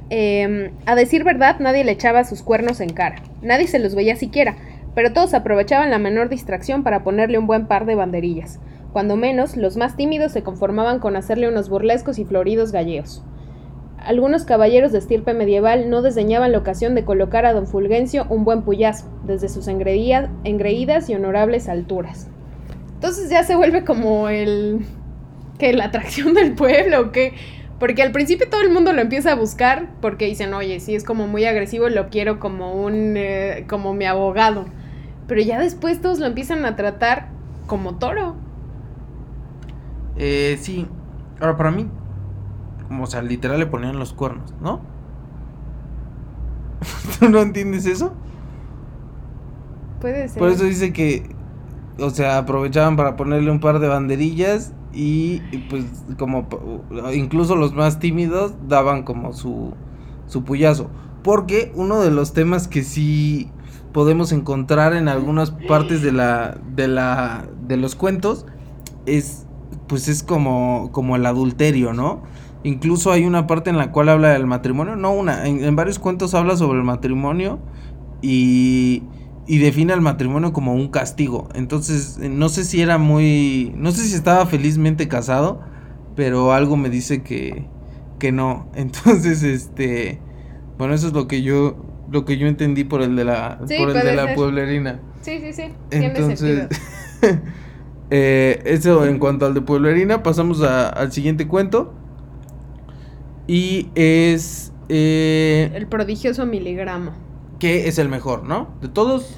Em, 0.10 0.72
a 0.86 0.96
decir 0.96 1.24
verdad, 1.24 1.60
nadie 1.60 1.84
le 1.84 1.92
echaba 1.92 2.24
sus 2.24 2.44
cuernos 2.44 2.80
en 2.80 2.94
cara. 2.94 3.22
Nadie 3.42 3.68
se 3.68 3.80
los 3.80 3.96
veía 3.96 4.16
siquiera, 4.16 4.56
pero 4.96 5.14
todos 5.14 5.34
aprovechaban 5.34 5.92
la 5.92 6.00
menor 6.00 6.30
distracción 6.30 6.84
para 6.84 7.04
ponerle 7.04 7.38
un 7.38 7.46
buen 7.46 7.68
par 7.68 7.86
de 7.86 7.96
banderillas. 7.96 8.60
Cuando 8.94 9.18
menos, 9.18 9.58
los 9.58 9.76
más 9.76 9.98
tímidos 9.98 10.32
se 10.32 10.42
conformaban 10.42 11.00
con 11.00 11.18
hacerle 11.18 11.50
unos 11.50 11.70
burlescos 11.70 12.18
y 12.18 12.24
floridos 12.24 12.72
galleos. 12.72 13.24
Algunos 13.98 14.46
caballeros 14.46 14.92
de 14.92 15.00
estirpe 15.00 15.34
medieval 15.34 15.90
no 15.90 16.02
desdeñaban 16.02 16.52
la 16.54 16.60
ocasión 16.60 16.96
de 16.96 17.04
colocar 17.04 17.46
a 17.46 17.54
don 17.54 17.68
Fulgencio 17.68 18.26
un 18.30 18.46
buen 18.46 18.62
puyazo, 18.62 19.08
desde 19.26 19.50
sus 19.50 19.68
engreídas 19.68 21.10
y 21.10 21.14
honorables 21.14 21.68
alturas. 21.68 22.30
Entonces 22.94 23.30
ya 23.30 23.44
se 23.44 23.56
vuelve 23.56 23.84
como 23.84 24.30
el... 24.30 24.86
que 25.60 25.74
la 25.74 25.86
atracción 25.86 26.34
del 26.34 26.54
pueblo, 26.54 27.12
que... 27.12 27.34
Porque 27.80 28.02
al 28.02 28.14
principio 28.14 28.50
todo 28.50 28.62
el 28.62 28.70
mundo 28.70 28.94
lo 28.94 29.02
empieza 29.02 29.34
a 29.34 29.36
buscar 29.36 29.90
porque 30.00 30.26
dicen, 30.26 30.54
oye, 30.54 30.80
si 30.80 30.96
es 30.96 31.04
como 31.04 31.28
muy 31.28 31.44
agresivo, 31.44 31.90
lo 31.90 32.10
quiero 32.10 32.40
como 32.40 32.82
un... 32.82 33.16
Eh, 33.18 33.66
como 33.68 33.94
mi 33.94 34.06
abogado. 34.06 34.66
Pero 35.28 35.42
ya 35.42 35.60
después 35.60 36.02
todos 36.02 36.20
lo 36.20 36.26
empiezan 36.26 36.66
a 36.66 36.76
tratar 36.76 37.30
como 37.68 37.96
toro. 37.96 38.36
Eh, 40.18 40.58
sí. 40.62 40.88
Ahora, 41.40 41.58
para 41.58 41.72
mí, 41.72 41.88
o 43.02 43.06
sea, 43.08 43.22
literal 43.22 43.60
le 43.60 43.66
ponían 43.66 43.98
los 43.98 44.14
cuernos, 44.14 44.54
¿no? 44.62 44.82
¿Tú 47.20 47.30
no 47.30 47.40
entiendes 47.42 47.86
eso? 47.86 48.14
Puede 50.00 50.30
ser. 50.30 50.40
Por 50.40 50.50
eso 50.50 50.64
dice 50.64 50.94
que, 50.94 51.30
o 52.00 52.10
sea, 52.10 52.38
aprovechaban 52.38 52.96
para 52.96 53.16
ponerle 53.16 53.52
un 53.52 53.60
par 53.60 53.80
de 53.80 53.88
banderillas 53.88 54.74
y, 54.94 55.40
pues 55.70 55.86
como 56.18 56.48
incluso 57.14 57.56
los 57.56 57.74
más 57.74 58.00
tímidos 58.00 58.54
daban 58.68 59.04
como 59.04 59.34
su, 59.34 59.74
su 60.28 60.44
puyazo. 60.44 60.90
Porque 61.24 61.72
uno 61.76 62.00
de 62.02 62.12
los 62.12 62.34
temas 62.34 62.68
que 62.68 62.84
sí 62.84 63.52
podemos 63.96 64.34
encontrar 64.34 64.94
en 64.94 65.08
algunas 65.08 65.52
partes 65.52 66.02
de 66.02 66.12
la, 66.12 66.60
de 66.76 66.90
la, 66.90 67.48
de 67.66 67.78
los 67.78 67.96
cuentos 67.96 68.46
es, 69.06 69.46
pues 69.88 70.10
es 70.10 70.22
como, 70.22 70.90
como 70.92 71.16
el 71.16 71.26
adulterio, 71.26 71.94
¿no? 71.94 72.22
Incluso 72.64 73.14
hay 73.14 73.24
una 73.24 73.48
parte 73.48 73.70
en 73.70 73.78
la 73.78 73.94
cual 73.94 74.10
habla 74.10 74.32
del 74.32 74.48
matrimonio, 74.48 74.98
no 74.98 75.14
una, 75.14 75.48
en, 75.48 75.74
varios 75.78 75.98
cuentos 75.98 76.34
habla 76.34 76.58
sobre 76.58 76.80
el 76.80 76.84
matrimonio 76.84 77.60
y, 78.22 79.04
y 79.48 79.60
define 79.60 79.94
al 79.94 80.02
matrimonio 80.02 80.52
como 80.52 80.74
un 80.74 80.90
castigo. 80.90 81.48
Entonces, 81.56 82.18
no 82.18 82.50
sé 82.50 82.66
si 82.66 82.82
era 82.82 82.98
muy, 82.98 83.72
no 83.78 83.92
sé 83.92 84.04
si 84.04 84.14
estaba 84.14 84.46
felizmente 84.46 85.08
casado, 85.08 85.62
pero 86.18 86.52
algo 86.52 86.76
me 86.76 86.90
dice 86.90 87.24
que, 87.24 87.66
que 88.20 88.34
no. 88.34 88.68
Entonces, 88.76 89.42
este, 89.44 90.20
bueno, 90.78 90.94
eso 90.94 91.08
es 91.08 91.14
lo 91.14 91.30
que 91.30 91.44
yo, 91.44 91.78
lo 92.12 92.26
que 92.26 92.38
yo 92.38 92.48
entendí 92.48 92.84
por 92.84 93.02
el 93.02 93.16
de 93.16 93.26
la, 93.26 93.60
por 93.60 93.90
el 93.90 93.94
de 93.94 94.16
la 94.16 94.34
pueblerina. 94.36 95.00
Sí, 95.22 95.40
sí, 95.40 95.54
sí. 95.54 95.64
Entonces, 95.92 96.68
eh, 98.10 98.62
eso 98.66 99.06
en 99.06 99.20
cuanto 99.20 99.46
al 99.46 99.54
de 99.54 99.62
pueblerina, 99.62 100.24
pasamos 100.24 100.62
al 100.62 101.12
siguiente 101.12 101.48
cuento. 101.48 101.94
Y 103.48 103.90
es... 103.96 104.72
Eh, 104.90 105.72
el 105.74 105.88
prodigioso 105.88 106.46
miligramo. 106.46 107.12
Que 107.60 107.88
es 107.88 107.98
el 107.98 108.10
mejor, 108.10 108.44
¿no? 108.44 108.70
De 108.82 108.88
todos, 108.88 109.38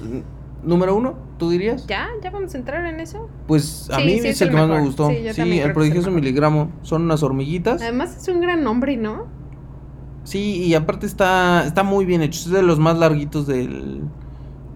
número 0.62 0.94
uno, 0.96 1.16
¿tú 1.38 1.50
dirías? 1.50 1.86
Ya, 1.86 2.08
ya 2.22 2.30
vamos 2.30 2.54
a 2.54 2.58
entrar 2.58 2.84
en 2.86 3.00
eso. 3.00 3.28
Pues 3.46 3.88
a 3.90 3.98
mí 3.98 4.14
es, 4.14 4.40
el, 4.42 4.50
que 4.50 4.56
más 4.56 4.68
me 4.68 4.80
gustó. 4.80 5.08
Sí, 5.08 5.60
el 5.60 5.72
prodigioso 5.72 6.10
miligramo. 6.10 6.72
Son 6.82 7.02
unas 7.02 7.22
hormiguitas. 7.22 7.80
Además 7.80 8.16
es 8.16 8.28
un 8.28 8.40
gran 8.40 8.62
nombre, 8.62 8.96
¿no? 8.96 9.37
Sí, 10.28 10.62
y 10.64 10.74
aparte 10.74 11.06
está, 11.06 11.64
está 11.66 11.82
muy 11.82 12.04
bien 12.04 12.22
hecho. 12.22 12.40
Es 12.40 12.50
de 12.50 12.62
los 12.62 12.78
más 12.78 12.98
larguitos 12.98 13.46
del, 13.46 14.02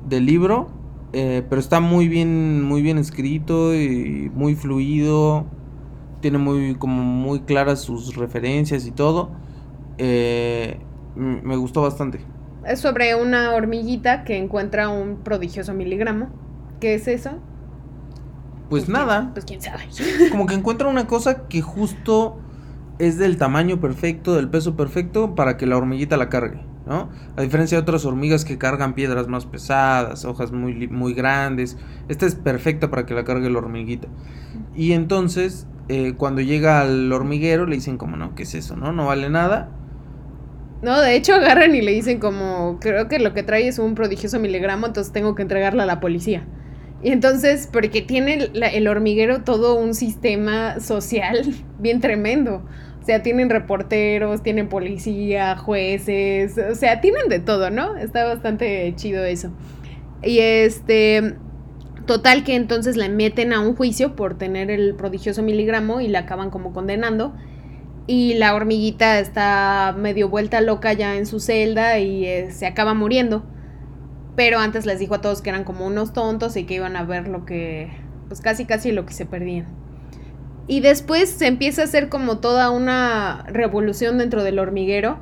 del 0.08 0.26
libro. 0.26 0.68
Eh, 1.12 1.44
pero 1.48 1.60
está 1.60 1.80
muy 1.80 2.08
bien, 2.08 2.62
muy 2.62 2.80
bien 2.80 2.96
escrito 2.96 3.74
y 3.74 4.30
muy 4.34 4.54
fluido 4.54 5.46
tiene 6.22 6.38
muy, 6.38 6.76
como 6.76 7.02
muy 7.02 7.40
claras 7.40 7.82
sus 7.82 8.16
referencias 8.16 8.86
y 8.86 8.92
todo. 8.92 9.30
Eh, 9.98 10.78
me 11.14 11.56
gustó 11.56 11.82
bastante. 11.82 12.20
Es 12.64 12.80
sobre 12.80 13.14
una 13.14 13.54
hormiguita 13.54 14.24
que 14.24 14.38
encuentra 14.38 14.88
un 14.88 15.16
prodigioso 15.18 15.74
miligramo. 15.74 16.30
¿Qué 16.80 16.94
es 16.94 17.06
eso? 17.08 17.32
Pues, 18.70 18.84
pues 18.84 18.88
nada. 18.88 19.30
pues 19.34 19.44
quién 19.44 19.60
sabe. 19.60 19.82
Como 20.30 20.46
que 20.46 20.54
encuentra 20.54 20.88
una 20.88 21.06
cosa 21.06 21.46
que 21.48 21.60
justo 21.60 22.38
es 22.98 23.18
del 23.18 23.36
tamaño 23.36 23.80
perfecto, 23.80 24.34
del 24.34 24.48
peso 24.48 24.76
perfecto 24.76 25.34
para 25.34 25.56
que 25.56 25.66
la 25.66 25.76
hormiguita 25.76 26.16
la 26.16 26.28
cargue, 26.28 26.60
¿no? 26.86 27.10
A 27.36 27.42
diferencia 27.42 27.76
de 27.76 27.82
otras 27.82 28.04
hormigas 28.04 28.44
que 28.44 28.58
cargan 28.58 28.94
piedras 28.94 29.28
más 29.28 29.46
pesadas, 29.46 30.24
hojas 30.24 30.52
muy, 30.52 30.88
muy 30.88 31.14
grandes. 31.14 31.76
Esta 32.08 32.26
es 32.26 32.34
perfecta 32.34 32.90
para 32.90 33.06
que 33.06 33.14
la 33.14 33.24
cargue 33.24 33.50
la 33.50 33.58
hormiguita. 33.58 34.08
Y 34.74 34.92
entonces 34.92 35.66
eh, 35.88 36.14
cuando 36.16 36.40
llega 36.40 36.80
al 36.80 37.12
hormiguero 37.12 37.66
le 37.66 37.76
dicen 37.76 37.98
como, 37.98 38.16
no, 38.16 38.34
¿qué 38.34 38.44
es 38.44 38.54
eso? 38.54 38.76
No, 38.76 38.92
no 38.92 39.06
vale 39.06 39.30
nada. 39.30 39.70
No, 40.82 41.00
de 41.00 41.14
hecho 41.14 41.34
agarran 41.34 41.74
y 41.74 41.80
le 41.80 41.92
dicen 41.92 42.18
como, 42.18 42.78
creo 42.80 43.08
que 43.08 43.18
lo 43.18 43.34
que 43.34 43.42
trae 43.42 43.68
es 43.68 43.78
un 43.78 43.94
prodigioso 43.94 44.40
miligramo, 44.40 44.86
entonces 44.86 45.12
tengo 45.12 45.34
que 45.34 45.42
entregarla 45.42 45.84
a 45.84 45.86
la 45.86 46.00
policía. 46.00 46.44
Y 47.02 47.10
entonces, 47.10 47.68
porque 47.72 48.02
tiene 48.02 48.50
el 48.54 48.88
hormiguero 48.88 49.42
todo 49.42 49.74
un 49.74 49.94
sistema 49.94 50.80
social 50.80 51.42
bien 51.78 52.00
tremendo. 52.00 52.62
O 53.00 53.04
sea, 53.04 53.22
tienen 53.22 53.50
reporteros, 53.50 54.42
tienen 54.44 54.68
policía, 54.68 55.56
jueces, 55.56 56.56
o 56.56 56.74
sea, 56.76 57.00
tienen 57.00 57.28
de 57.28 57.40
todo, 57.40 57.70
¿no? 57.70 57.96
Está 57.96 58.24
bastante 58.24 58.92
chido 58.96 59.24
eso. 59.24 59.50
Y 60.22 60.38
este, 60.38 61.34
Total 62.06 62.42
que 62.42 62.56
entonces 62.56 62.96
le 62.96 63.08
meten 63.08 63.52
a 63.52 63.60
un 63.60 63.76
juicio 63.76 64.16
por 64.16 64.36
tener 64.36 64.70
el 64.70 64.94
prodigioso 64.96 65.42
miligramo 65.42 66.00
y 66.00 66.08
la 66.08 66.20
acaban 66.20 66.50
como 66.50 66.72
condenando. 66.72 67.32
Y 68.08 68.34
la 68.34 68.54
hormiguita 68.54 69.20
está 69.20 69.94
medio 69.96 70.28
vuelta 70.28 70.60
loca 70.60 70.92
ya 70.92 71.16
en 71.16 71.26
su 71.26 71.38
celda 71.38 72.00
y 72.00 72.26
eh, 72.26 72.50
se 72.50 72.66
acaba 72.66 72.94
muriendo. 72.94 73.44
Pero 74.36 74.58
antes 74.58 74.86
les 74.86 74.98
dijo 74.98 75.14
a 75.14 75.20
todos 75.20 75.42
que 75.42 75.50
eran 75.50 75.64
como 75.64 75.86
unos 75.86 76.12
tontos 76.12 76.56
y 76.56 76.64
que 76.64 76.74
iban 76.74 76.96
a 76.96 77.04
ver 77.04 77.28
lo 77.28 77.44
que, 77.44 77.90
pues 78.28 78.40
casi 78.40 78.64
casi 78.64 78.92
lo 78.92 79.04
que 79.04 79.12
se 79.12 79.26
perdían. 79.26 79.66
Y 80.66 80.80
después 80.80 81.28
se 81.28 81.46
empieza 81.46 81.82
a 81.82 81.84
hacer 81.84 82.08
como 82.08 82.38
toda 82.38 82.70
una 82.70 83.44
revolución 83.48 84.18
dentro 84.18 84.42
del 84.42 84.58
hormiguero 84.58 85.18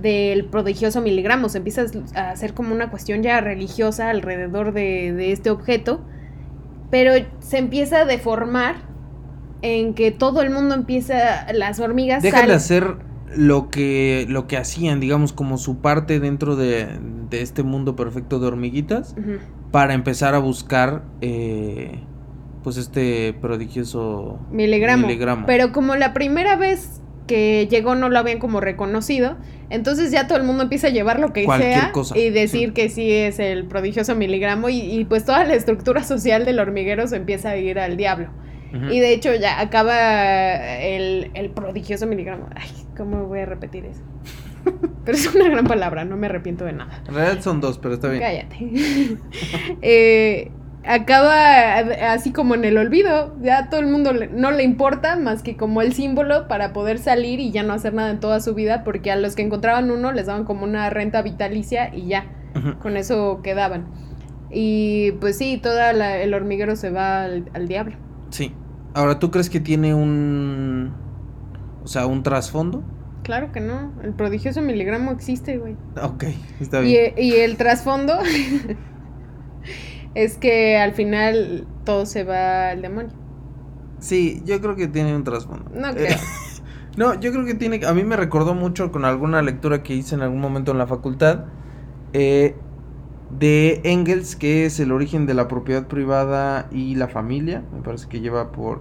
del 0.00 0.44
prodigioso 0.44 1.00
miligramo. 1.00 1.48
Se 1.48 1.58
empieza 1.58 1.84
a 2.14 2.30
hacer 2.30 2.54
como 2.54 2.74
una 2.74 2.90
cuestión 2.90 3.22
ya 3.22 3.40
religiosa 3.40 4.10
alrededor 4.10 4.72
de, 4.72 5.32
este 5.32 5.50
objeto, 5.50 6.04
pero 6.90 7.12
se 7.40 7.58
empieza 7.58 8.00
a 8.00 8.04
deformar 8.04 8.76
en 9.60 9.94
que 9.94 10.12
todo 10.12 10.40
el 10.42 10.50
mundo 10.50 10.74
empieza, 10.74 11.52
las 11.52 11.80
hormigas... 11.80 12.22
Dejan 12.22 12.46
de 12.46 12.54
hacer 12.54 12.96
lo 13.36 13.70
que, 13.70 14.26
lo 14.28 14.46
que 14.46 14.56
hacían, 14.56 15.00
digamos, 15.00 15.32
como 15.32 15.58
su 15.58 15.78
parte 15.78 16.20
dentro 16.20 16.56
de, 16.56 16.88
de 17.30 17.42
este 17.42 17.62
mundo 17.62 17.96
perfecto 17.96 18.38
de 18.40 18.46
hormiguitas, 18.46 19.14
para 19.70 19.94
empezar 19.94 20.34
a 20.34 20.38
buscar... 20.38 21.02
Eh, 21.20 22.00
pues 22.64 22.76
este 22.76 23.34
prodigioso 23.40 24.40
miligramo. 24.50 25.06
miligramo. 25.06 25.46
Pero 25.46 25.72
como 25.72 25.94
la 25.94 26.12
primera 26.12 26.56
vez 26.56 27.00
que 27.28 27.68
llegó 27.70 27.94
no 27.94 28.08
lo 28.08 28.18
habían 28.18 28.40
como 28.40 28.60
reconocido. 28.60 29.36
Entonces 29.70 30.10
ya 30.10 30.26
todo 30.26 30.38
el 30.38 30.44
mundo 30.44 30.64
empieza 30.64 30.88
a 30.88 30.90
llevar 30.90 31.20
lo 31.20 31.32
que 31.32 31.46
sea 31.46 31.92
y 32.16 32.30
decir 32.30 32.72
que 32.72 32.88
sí 32.88 33.12
es 33.12 33.38
el 33.38 33.66
prodigioso 33.66 34.16
miligramo 34.16 34.70
y, 34.70 35.04
pues 35.08 35.24
toda 35.24 35.44
la 35.44 35.54
estructura 35.54 36.02
social 36.02 36.44
del 36.44 36.58
hormiguero 36.58 37.06
se 37.06 37.16
empieza 37.16 37.50
a 37.50 37.56
ir 37.56 37.78
al 37.78 37.96
diablo. 37.96 38.30
Y 38.72 39.00
de 39.00 39.12
hecho 39.12 39.34
ya 39.34 39.60
acaba 39.60 40.76
el, 40.78 41.30
el 41.34 41.50
prodigioso 41.50 42.06
miligramo. 42.06 42.48
Ay, 42.54 42.70
¿cómo 42.96 43.26
voy 43.26 43.40
a 43.40 43.46
repetir 43.46 43.86
eso? 43.86 44.02
pero 45.04 45.16
es 45.16 45.34
una 45.34 45.48
gran 45.48 45.66
palabra, 45.66 46.04
no 46.04 46.16
me 46.16 46.26
arrepiento 46.26 46.64
de 46.64 46.72
nada. 46.72 47.02
En 47.08 47.14
realidad 47.14 47.42
son 47.42 47.60
dos, 47.60 47.78
pero 47.78 47.94
está 47.94 48.08
bien. 48.08 48.22
Cállate. 48.22 49.18
eh, 49.82 50.50
acaba 50.84 51.78
así 52.12 52.32
como 52.32 52.54
en 52.54 52.64
el 52.64 52.78
olvido. 52.78 53.34
Ya 53.40 53.68
todo 53.68 53.80
el 53.80 53.86
mundo 53.86 54.12
no 54.12 54.50
le 54.50 54.62
importa 54.62 55.16
más 55.16 55.42
que 55.42 55.56
como 55.56 55.82
el 55.82 55.92
símbolo 55.92 56.48
para 56.48 56.72
poder 56.72 56.98
salir 56.98 57.40
y 57.40 57.50
ya 57.50 57.62
no 57.62 57.72
hacer 57.72 57.94
nada 57.94 58.10
en 58.10 58.20
toda 58.20 58.40
su 58.40 58.54
vida, 58.54 58.84
porque 58.84 59.10
a 59.10 59.16
los 59.16 59.34
que 59.34 59.42
encontraban 59.42 59.90
uno 59.90 60.12
les 60.12 60.26
daban 60.26 60.44
como 60.44 60.64
una 60.64 60.90
renta 60.90 61.22
vitalicia 61.22 61.94
y 61.94 62.08
ya, 62.08 62.26
con 62.80 62.96
eso 62.96 63.40
quedaban. 63.42 63.86
Y 64.50 65.12
pues 65.20 65.36
sí, 65.36 65.58
todo 65.62 65.78
el 65.78 66.34
hormiguero 66.34 66.74
se 66.74 66.90
va 66.90 67.24
al, 67.24 67.50
al 67.52 67.68
diablo. 67.68 67.96
Sí. 68.30 68.54
Ahora, 68.94 69.18
¿tú 69.18 69.30
crees 69.30 69.50
que 69.50 69.60
tiene 69.60 69.94
un... 69.94 70.92
O 71.84 71.86
sea, 71.86 72.06
un 72.06 72.22
trasfondo? 72.22 72.82
Claro 73.22 73.52
que 73.52 73.60
no. 73.60 73.92
El 74.02 74.14
prodigioso 74.14 74.62
miligramo 74.62 75.12
existe, 75.12 75.58
güey. 75.58 75.76
Ok, 76.02 76.24
está 76.60 76.80
bien. 76.80 77.14
Y, 77.16 77.22
y 77.22 77.32
el 77.36 77.56
trasfondo 77.56 78.14
es 80.14 80.36
que 80.38 80.78
al 80.78 80.92
final 80.92 81.66
todo 81.84 82.06
se 82.06 82.24
va 82.24 82.70
al 82.70 82.82
demonio. 82.82 83.12
Sí, 83.98 84.42
yo 84.44 84.60
creo 84.60 84.76
que 84.76 84.88
tiene 84.88 85.14
un 85.14 85.24
trasfondo. 85.24 85.70
No 85.74 85.92
creo. 85.94 86.16
no, 86.96 87.14
yo 87.20 87.32
creo 87.32 87.44
que 87.44 87.54
tiene. 87.54 87.84
A 87.86 87.92
mí 87.92 88.04
me 88.04 88.16
recordó 88.16 88.54
mucho 88.54 88.90
con 88.92 89.04
alguna 89.04 89.42
lectura 89.42 89.82
que 89.82 89.94
hice 89.94 90.14
en 90.14 90.22
algún 90.22 90.40
momento 90.40 90.72
en 90.72 90.78
la 90.78 90.86
facultad. 90.86 91.44
Eh, 92.12 92.56
de 93.30 93.80
Engels, 93.84 94.36
que 94.36 94.64
es 94.66 94.80
el 94.80 94.92
origen 94.92 95.26
de 95.26 95.34
la 95.34 95.48
propiedad 95.48 95.86
privada 95.86 96.68
y 96.72 96.94
la 96.94 97.08
familia. 97.08 97.62
Me 97.74 97.82
parece 97.82 98.08
que 98.08 98.20
lleva 98.20 98.52
por 98.52 98.80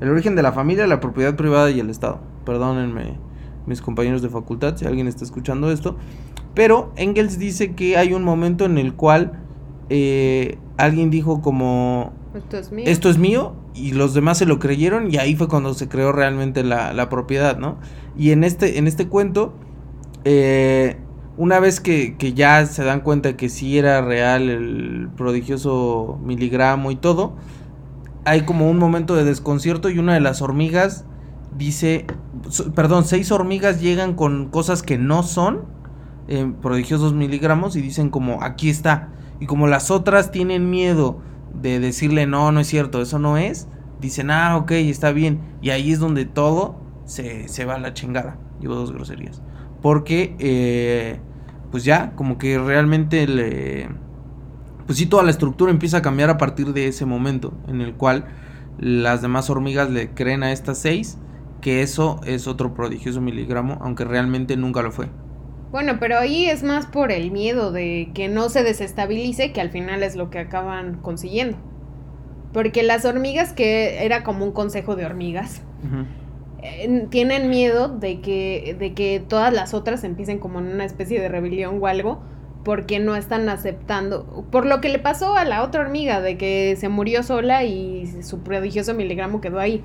el 0.00 0.08
origen 0.08 0.36
de 0.36 0.42
la 0.42 0.52
familia, 0.52 0.86
la 0.86 1.00
propiedad 1.00 1.36
privada 1.36 1.70
y 1.70 1.80
el 1.80 1.90
Estado. 1.90 2.20
Perdónenme 2.44 3.18
mis 3.66 3.80
compañeros 3.80 4.22
de 4.22 4.28
facultad 4.28 4.76
si 4.76 4.86
alguien 4.86 5.06
está 5.08 5.24
escuchando 5.24 5.70
esto. 5.70 5.96
Pero 6.54 6.92
Engels 6.96 7.38
dice 7.38 7.74
que 7.74 7.96
hay 7.96 8.12
un 8.12 8.22
momento 8.22 8.64
en 8.64 8.78
el 8.78 8.94
cual 8.94 9.40
eh, 9.90 10.58
alguien 10.76 11.10
dijo 11.10 11.40
como... 11.40 12.12
Esto 12.34 12.58
es 12.58 12.72
mío. 12.72 12.84
Esto 12.86 13.10
es 13.10 13.18
mío 13.18 13.54
y 13.74 13.92
los 13.92 14.14
demás 14.14 14.38
se 14.38 14.46
lo 14.46 14.58
creyeron 14.58 15.12
y 15.12 15.18
ahí 15.18 15.36
fue 15.36 15.48
cuando 15.48 15.74
se 15.74 15.88
creó 15.88 16.12
realmente 16.12 16.64
la, 16.64 16.92
la 16.92 17.08
propiedad, 17.08 17.58
¿no? 17.58 17.78
Y 18.16 18.30
en 18.30 18.44
este, 18.44 18.78
en 18.78 18.86
este 18.86 19.08
cuento, 19.08 19.54
eh, 20.24 20.96
una 21.36 21.60
vez 21.60 21.80
que, 21.80 22.16
que, 22.16 22.32
ya 22.34 22.64
se 22.66 22.84
dan 22.84 23.00
cuenta 23.00 23.36
que 23.36 23.48
sí 23.48 23.78
era 23.78 24.00
real 24.00 24.48
el 24.48 25.08
prodigioso 25.16 26.18
miligramo 26.22 26.90
y 26.90 26.96
todo, 26.96 27.36
hay 28.24 28.42
como 28.42 28.70
un 28.70 28.78
momento 28.78 29.14
de 29.16 29.24
desconcierto 29.24 29.90
y 29.90 29.98
una 29.98 30.14
de 30.14 30.20
las 30.20 30.42
hormigas 30.42 31.04
dice, 31.56 32.06
perdón, 32.74 33.04
seis 33.04 33.30
hormigas 33.32 33.80
llegan 33.80 34.14
con 34.14 34.48
cosas 34.48 34.82
que 34.82 34.98
no 34.98 35.22
son 35.22 35.64
eh, 36.28 36.52
prodigiosos 36.62 37.12
miligramos 37.12 37.76
y 37.76 37.80
dicen 37.80 38.10
como, 38.10 38.42
aquí 38.42 38.70
está. 38.70 39.10
Y 39.40 39.46
como 39.46 39.66
las 39.66 39.90
otras 39.90 40.30
tienen 40.30 40.70
miedo 40.70 41.20
de 41.52 41.80
decirle, 41.80 42.26
no, 42.26 42.50
no 42.52 42.60
es 42.60 42.66
cierto, 42.66 43.02
eso 43.02 43.18
no 43.18 43.36
es, 43.36 43.68
dicen, 44.00 44.30
ah, 44.30 44.56
ok, 44.56 44.72
está 44.72 45.12
bien. 45.12 45.40
Y 45.60 45.70
ahí 45.70 45.92
es 45.92 45.98
donde 45.98 46.24
todo 46.24 46.76
se, 47.04 47.48
se 47.48 47.64
va 47.64 47.74
a 47.74 47.78
la 47.78 47.94
chingada. 47.94 48.38
Llevo 48.60 48.74
dos 48.74 48.92
groserías. 48.92 49.42
Porque, 49.84 50.34
eh, 50.38 51.18
pues 51.70 51.84
ya, 51.84 52.12
como 52.16 52.38
que 52.38 52.56
realmente 52.58 53.26
le... 53.26 53.90
Pues 54.86 54.96
sí, 54.96 55.04
toda 55.04 55.22
la 55.22 55.30
estructura 55.30 55.70
empieza 55.70 55.98
a 55.98 56.00
cambiar 56.00 56.30
a 56.30 56.38
partir 56.38 56.72
de 56.72 56.88
ese 56.88 57.04
momento 57.04 57.52
en 57.68 57.82
el 57.82 57.92
cual 57.92 58.24
las 58.78 59.20
demás 59.20 59.50
hormigas 59.50 59.90
le 59.90 60.08
creen 60.08 60.42
a 60.42 60.52
estas 60.52 60.78
seis 60.78 61.18
que 61.60 61.82
eso 61.82 62.18
es 62.24 62.46
otro 62.46 62.72
prodigioso 62.72 63.20
miligramo, 63.20 63.76
aunque 63.82 64.06
realmente 64.06 64.56
nunca 64.56 64.80
lo 64.80 64.90
fue. 64.90 65.08
Bueno, 65.70 65.98
pero 66.00 66.18
ahí 66.18 66.46
es 66.46 66.62
más 66.62 66.86
por 66.86 67.12
el 67.12 67.30
miedo 67.30 67.70
de 67.70 68.10
que 68.14 68.28
no 68.28 68.48
se 68.48 68.62
desestabilice, 68.62 69.52
que 69.52 69.60
al 69.60 69.68
final 69.68 70.02
es 70.02 70.16
lo 70.16 70.30
que 70.30 70.38
acaban 70.38 70.94
consiguiendo. 71.02 71.58
Porque 72.54 72.84
las 72.84 73.04
hormigas, 73.04 73.52
que 73.52 74.02
era 74.02 74.24
como 74.24 74.46
un 74.46 74.52
consejo 74.52 74.96
de 74.96 75.04
hormigas, 75.04 75.60
eh, 76.64 77.06
tienen 77.10 77.50
miedo 77.50 77.88
de 77.88 78.20
que, 78.20 78.74
de 78.78 78.94
que 78.94 79.22
todas 79.26 79.52
las 79.52 79.74
otras 79.74 80.02
empiecen 80.02 80.38
como 80.38 80.60
en 80.60 80.68
una 80.68 80.86
especie 80.86 81.20
de 81.20 81.28
rebelión 81.28 81.78
o 81.80 81.86
algo, 81.86 82.22
porque 82.64 82.98
no 82.98 83.16
están 83.16 83.50
aceptando, 83.50 84.46
por 84.50 84.64
lo 84.64 84.80
que 84.80 84.88
le 84.88 84.98
pasó 84.98 85.36
a 85.36 85.44
la 85.44 85.62
otra 85.62 85.82
hormiga, 85.82 86.22
de 86.22 86.38
que 86.38 86.74
se 86.80 86.88
murió 86.88 87.22
sola 87.22 87.64
y 87.64 88.22
su 88.22 88.40
prodigioso 88.40 88.94
miligramo 88.94 89.42
quedó 89.42 89.60
ahí. 89.60 89.84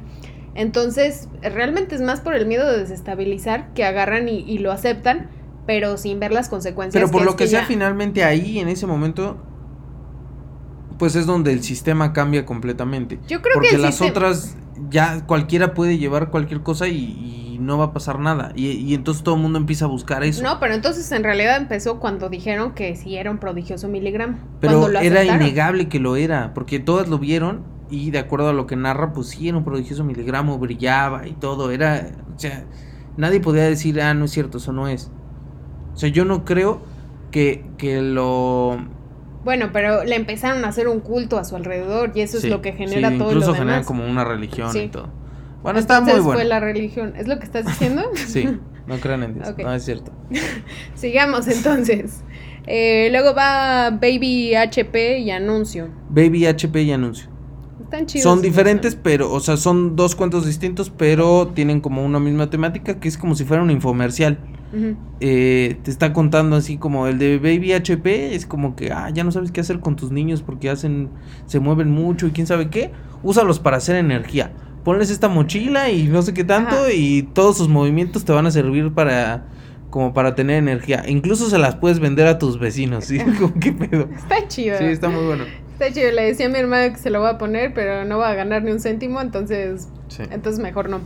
Entonces, 0.56 1.28
realmente 1.42 1.96
es 1.96 2.02
más 2.02 2.22
por 2.22 2.34
el 2.34 2.46
miedo 2.46 2.72
de 2.72 2.80
desestabilizar 2.80 3.74
que 3.74 3.84
agarran 3.84 4.30
y, 4.30 4.58
lo 4.60 4.72
aceptan, 4.72 5.30
pero 5.68 5.98
sin 5.98 6.22
ver 6.22 6.32
las 6.32 6.48
consecuencias. 6.48 7.02
Pero 7.02 7.12
por 7.12 7.26
lo 7.26 7.36
que, 7.36 7.48
sea, 7.48 7.66
finalmente 7.66 8.24
ahí, 8.24 8.60
en 8.60 8.70
ese 8.70 8.88
momento, 8.88 9.38
pues 11.00 11.16
es 11.16 11.26
donde 11.26 11.54
el 11.54 11.64
sistema 11.64 12.14
cambia 12.14 12.46
completamente. 12.46 13.20
Yo 13.28 13.42
creo 13.42 13.56
Porque 13.56 13.70
que 13.70 13.78
las 13.78 14.02
otras, 14.02 14.56
ya 14.90 15.26
cualquiera 15.26 15.74
puede 15.74 15.98
llevar 15.98 16.30
cualquier 16.30 16.62
cosa 16.62 16.88
y, 16.88 17.58
no 17.60 17.78
va 17.78 17.86
a 17.86 17.94
pasar 17.94 18.20
nada. 18.20 18.54
Y, 18.56 18.94
entonces 18.94 19.24
todo 19.24 19.36
el 19.36 19.42
mundo 19.42 19.60
empieza 19.60 19.86
a 19.86 19.88
buscar 19.88 20.24
eso. 20.24 20.42
No, 20.44 20.60
pero 20.60 20.74
entonces 20.74 21.12
en 21.12 21.24
realidad 21.24 21.58
empezó 21.58 22.00
cuando 22.00 22.30
dijeron 22.30 22.74
que 22.74 22.96
sí 22.96 23.18
era 23.18 23.32
un 23.32 23.38
prodigioso 23.38 23.90
miligramo. 23.90 24.38
Pero 24.62 24.88
era 24.88 25.24
innegable 25.24 25.90
que 25.90 26.00
lo 26.00 26.16
era, 26.16 26.54
porque 26.54 26.80
todas 26.80 27.10
lo 27.10 27.20
vieron 27.20 27.64
y 27.90 28.12
de 28.12 28.20
acuerdo 28.20 28.50
a 28.50 28.54
lo 28.54 28.66
que 28.66 28.76
narra, 28.76 29.14
pues 29.14 29.28
sí, 29.28 29.50
era 29.50 29.58
un 29.58 29.66
prodigioso 29.66 30.04
miligramo, 30.04 30.58
brillaba 30.58 31.28
y 31.28 31.34
todo. 31.34 31.72
Era, 31.72 32.12
o 32.36 32.40
sea, 32.40 32.66
nadie 33.18 33.40
podía 33.40 33.64
decir, 33.64 34.02
ah, 34.02 34.14
no 34.14 34.26
es 34.26 34.32
cierto, 34.32 34.58
eso 34.58 34.72
no 34.72 34.88
es. 34.88 35.12
O 35.94 35.98
sea, 35.98 36.10
yo 36.10 36.24
no 36.26 36.46
creo 36.46 36.82
que, 37.32 37.66
que 37.78 38.02
lo... 38.02 38.78
Bueno, 39.44 39.70
pero 39.72 40.04
le 40.04 40.16
empezaron 40.16 40.66
a 40.66 40.70
hacer 40.70 40.88
un 40.88 41.00
culto 41.00 41.38
a 41.38 41.44
su 41.44 41.56
alrededor 41.56 42.12
y 42.16 42.22
eso 42.22 42.38
es 42.38 42.44
lo 42.46 42.62
que 42.62 42.74
genera 42.74 43.10
todo 43.18 43.30
incluso 43.30 43.48
lo 43.48 43.54
demás. 43.54 43.60
genera 43.60 43.84
como 43.84 44.06
una 44.06 44.26
religión 44.26 44.76
y 44.76 44.88
todo. 44.90 45.10
Bueno, 45.64 45.80
está 45.80 46.02
muy 46.02 46.14
bueno. 46.14 46.34
fue 46.34 46.46
la 46.46 46.60
religión, 46.60 47.14
¿es 47.18 47.28
lo 47.28 47.38
que 47.38 47.46
estás 47.46 47.66
diciendo? 47.66 48.04
sí, 48.16 48.48
no 48.88 48.98
crean 48.98 49.24
en 49.24 49.34
Dios, 49.36 49.54
no 49.58 49.74
es 49.74 49.84
cierto. 49.84 50.12
Sigamos 50.96 51.48
entonces. 51.48 52.24
Eh, 52.68 53.10
luego 53.12 53.34
va 53.34 53.90
Baby 53.90 54.56
HP 54.56 55.20
y 55.20 55.32
Anuncio. 55.32 55.90
Baby 56.10 56.46
HP 56.46 56.84
y 56.84 56.92
Anuncio. 56.92 57.30
Son 58.22 58.42
diferentes, 58.42 58.96
pero, 58.96 59.32
o 59.32 59.40
sea, 59.40 59.58
son 59.58 59.96
dos 59.96 60.16
cuentos 60.16 60.46
distintos, 60.46 60.92
pero 60.92 61.48
tienen 61.48 61.82
como 61.82 62.06
una 62.06 62.20
misma 62.20 62.50
temática 62.50 63.00
que 63.00 63.08
es 63.08 63.18
como 63.18 63.36
si 63.36 63.46
fuera 63.46 63.64
un 63.64 63.72
infomercial. 63.72 64.38
Eh, 65.20 65.78
te 65.84 65.92
está 65.92 66.14
contando 66.14 66.56
así 66.56 66.78
como 66.78 67.08
el 67.08 67.18
de 67.18 67.38
Baby 67.38 67.74
HP, 67.74 68.36
es 68.36 68.46
como 68.46 68.76
que, 68.76 68.92
ah, 68.92 69.10
ya 69.10 69.24
no 69.24 69.32
sabes 69.32 69.52
qué 69.52 69.62
hacer 69.62 69.80
con 69.80 69.96
tus 69.96 70.12
niños 70.12 70.42
porque 70.42 70.70
hacen, 70.70 71.10
se 71.46 71.60
mueven 71.60 71.90
mucho 71.90 72.28
y 72.28 72.32
quién 72.32 72.48
sabe 72.48 72.70
qué. 72.70 72.92
Úsalos 73.24 73.60
para 73.60 73.78
hacer 73.78 73.96
energía. 73.96 74.52
Ponles 74.84 75.10
esta 75.10 75.28
mochila 75.28 75.90
y 75.90 76.08
no 76.08 76.22
sé 76.22 76.34
qué 76.34 76.44
tanto 76.44 76.90
y 76.90 77.24
todos 77.34 77.58
sus 77.58 77.68
movimientos 77.68 78.26
te 78.26 78.32
van 78.32 78.46
a 78.46 78.52
servir 78.52 78.94
para 78.94 79.46
como 79.90 80.14
para 80.14 80.36
tener 80.36 80.58
energía. 80.58 81.04
Incluso 81.08 81.50
se 81.50 81.58
las 81.58 81.76
puedes 81.76 82.00
vender 82.00 82.28
a 82.28 82.38
tus 82.38 82.60
vecinos, 82.60 83.06
¿sí? 83.06 83.20
¿Qué 83.60 83.72
pedo? 83.72 84.08
Está 84.16 84.48
chido. 84.48 84.78
Sí, 84.78 84.86
está 84.86 85.10
muy 85.10 85.26
bueno. 85.26 85.46
Está 85.74 85.92
chido, 85.92 86.12
le 86.12 86.24
decía 86.24 86.48
a 86.48 86.50
mi 86.50 86.60
hermana 86.60 86.92
que 86.92 87.00
se 87.00 87.10
lo 87.10 87.22
va 87.22 87.32
a 87.32 87.38
poner, 87.38 87.74
pero 87.74 88.06
no 88.06 88.18
va 88.18 88.30
a 88.30 88.34
ganar 88.36 88.64
ni 88.64 88.72
un 88.72 88.80
céntimo, 88.80 89.22
entonces, 89.22 89.88
entonces 90.30 90.62
mejor 90.62 90.90
no. 90.90 91.00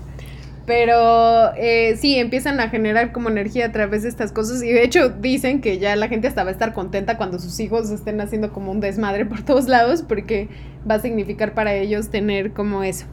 Pero 0.65 1.54
eh, 1.56 1.97
sí, 1.97 2.17
empiezan 2.17 2.60
a 2.62 2.69
generar 2.69 3.12
como 3.12 3.30
energía 3.30 3.65
a 3.65 3.71
través 3.71 4.04
de 4.04 4.10
estas 4.10 4.32
cosas 4.32 4.63
y 4.63 4.71
de 4.71 4.84
hecho 4.84 5.10
dicen 5.10 5.60
que 5.60 5.78
ya 5.78 5.95
la 5.97 6.08
gente 6.08 6.28
hasta 6.28 6.43
va 6.43 6.49
a 6.49 6.54
estar 6.54 6.73
contenta 6.73 7.17
cuando 7.17 7.38
sus 7.38 7.60
hijos 7.60 7.89
estén 7.89 8.21
haciendo 8.21 8.54
como 8.54 8.71
un 8.71 8.80
desmadre 8.80 9.26
por 9.26 9.41
todos 9.41 9.67
lados 9.67 10.04
porque 10.04 10.47
va 10.89 10.95
a 10.95 10.99
significar 10.99 11.54
para 11.54 11.73
ellos 11.73 12.10
tener 12.10 12.54
como 12.54 12.84
eso. 12.84 13.06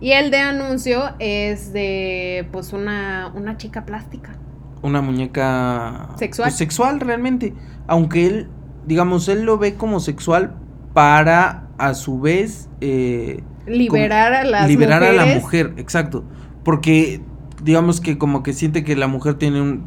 Y 0.00 0.12
el 0.12 0.30
de 0.30 0.38
anuncio 0.38 1.10
es 1.18 1.72
de 1.72 2.46
pues 2.52 2.72
una, 2.72 3.32
una 3.34 3.56
chica 3.56 3.84
plástica. 3.84 4.36
Una 4.80 5.02
muñeca 5.02 6.10
sexual. 6.16 6.46
Pues, 6.46 6.56
sexual 6.56 7.00
realmente. 7.00 7.52
Aunque 7.88 8.26
él, 8.26 8.48
digamos, 8.86 9.28
él 9.28 9.42
lo 9.42 9.58
ve 9.58 9.74
como 9.74 9.98
sexual, 9.98 10.54
para 10.94 11.68
a 11.78 11.94
su 11.94 12.20
vez 12.20 12.68
eh, 12.80 13.42
liberar 13.66 14.32
a 14.32 14.44
las 14.44 14.68
liberar 14.68 15.02
a 15.02 15.12
la 15.12 15.26
mujer, 15.26 15.74
exacto, 15.76 16.24
porque 16.68 17.22
digamos 17.62 18.02
que 18.02 18.18
como 18.18 18.42
que 18.42 18.52
siente 18.52 18.84
que 18.84 18.94
la 18.94 19.06
mujer 19.06 19.36
tiene 19.36 19.62
un, 19.62 19.84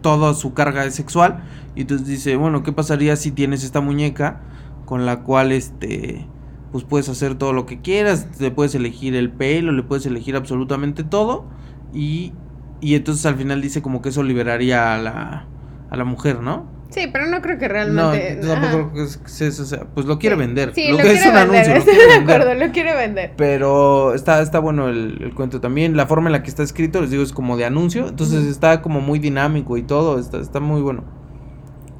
toda 0.00 0.32
su 0.32 0.54
carga 0.54 0.90
sexual 0.90 1.44
y 1.76 1.82
entonces 1.82 2.06
dice, 2.06 2.36
bueno, 2.36 2.62
¿qué 2.62 2.72
pasaría 2.72 3.14
si 3.16 3.30
tienes 3.30 3.62
esta 3.62 3.82
muñeca 3.82 4.40
con 4.86 5.04
la 5.04 5.22
cual 5.22 5.52
este 5.52 6.26
pues 6.72 6.82
puedes 6.82 7.10
hacer 7.10 7.34
todo 7.34 7.52
lo 7.52 7.66
que 7.66 7.82
quieras, 7.82 8.40
le 8.40 8.50
puedes 8.50 8.74
elegir 8.74 9.14
el 9.14 9.30
pelo, 9.30 9.70
le 9.70 9.82
puedes 9.82 10.06
elegir 10.06 10.34
absolutamente 10.34 11.04
todo 11.04 11.44
y 11.92 12.32
y 12.80 12.94
entonces 12.94 13.26
al 13.26 13.36
final 13.36 13.60
dice 13.60 13.82
como 13.82 14.00
que 14.00 14.08
eso 14.08 14.22
liberaría 14.22 14.94
a 14.94 14.98
la 14.98 15.46
a 15.90 15.96
la 15.98 16.04
mujer, 16.04 16.40
¿no? 16.40 16.64
Sí, 16.94 17.08
pero 17.12 17.26
no 17.26 17.42
creo 17.42 17.58
que 17.58 17.66
realmente. 17.66 18.38
No, 18.40 18.52
tampoco 18.52 18.92
creo 18.92 18.92
que 18.92 19.02
es, 19.02 19.60
o 19.60 19.64
sea, 19.64 19.80
pues 19.92 20.06
lo 20.06 20.16
quiere 20.20 20.36
vender. 20.36 20.72
Sí, 20.76 20.92
lo, 20.92 20.98
quiere 20.98 21.28
vender, 21.28 21.70
estoy 21.76 21.96
de 21.96 22.14
acuerdo, 22.22 22.54
lo 22.54 22.70
quiere 22.70 22.94
vender. 22.94 23.32
Pero 23.36 24.14
está, 24.14 24.40
está 24.40 24.60
bueno 24.60 24.88
el, 24.88 25.32
cuento 25.34 25.60
también. 25.60 25.96
La 25.96 26.06
forma 26.06 26.28
en 26.28 26.32
la 26.34 26.44
que 26.44 26.50
está 26.50 26.62
escrito, 26.62 27.00
les 27.00 27.10
digo, 27.10 27.24
es 27.24 27.32
como 27.32 27.56
de 27.56 27.64
anuncio. 27.64 28.06
Entonces 28.06 28.44
está 28.44 28.80
como 28.80 29.00
muy 29.00 29.18
dinámico 29.18 29.76
y 29.76 29.82
todo. 29.82 30.20
Está, 30.20 30.38
está 30.38 30.60
muy 30.60 30.82
bueno. 30.82 31.02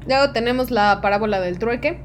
Luego 0.07 0.31
tenemos 0.31 0.71
la 0.71 1.01
parábola 1.01 1.41
del 1.41 1.59
trueque. 1.59 1.99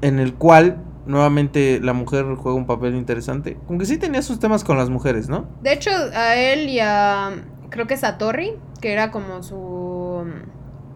En 0.00 0.20
el 0.20 0.32
cual 0.36 0.82
nuevamente 1.04 1.80
la 1.82 1.92
mujer 1.92 2.24
juega 2.36 2.56
un 2.56 2.66
papel 2.66 2.94
interesante. 2.94 3.58
Como 3.66 3.78
que 3.78 3.84
sí 3.84 3.98
tenía 3.98 4.22
sus 4.22 4.40
temas 4.40 4.64
con 4.64 4.78
las 4.78 4.88
mujeres, 4.88 5.28
¿no? 5.28 5.50
De 5.60 5.74
hecho, 5.74 5.90
a 6.14 6.34
él 6.34 6.70
y 6.70 6.80
a. 6.80 7.30
Creo 7.68 7.86
que 7.86 7.98
Satori, 7.98 8.54
que 8.80 8.90
era 8.90 9.10
como 9.10 9.42
su 9.42 10.24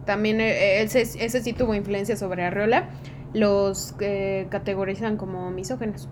también 0.05 0.41
e, 0.41 0.49
e, 0.51 0.83
ese, 0.83 1.01
ese 1.01 1.41
sí 1.41 1.53
tuvo 1.53 1.73
influencia 1.75 2.15
sobre 2.15 2.43
Arreola. 2.43 2.89
los 3.33 3.95
eh, 3.99 4.47
categorizan 4.49 5.17
como 5.17 5.49
misógenos. 5.51 6.07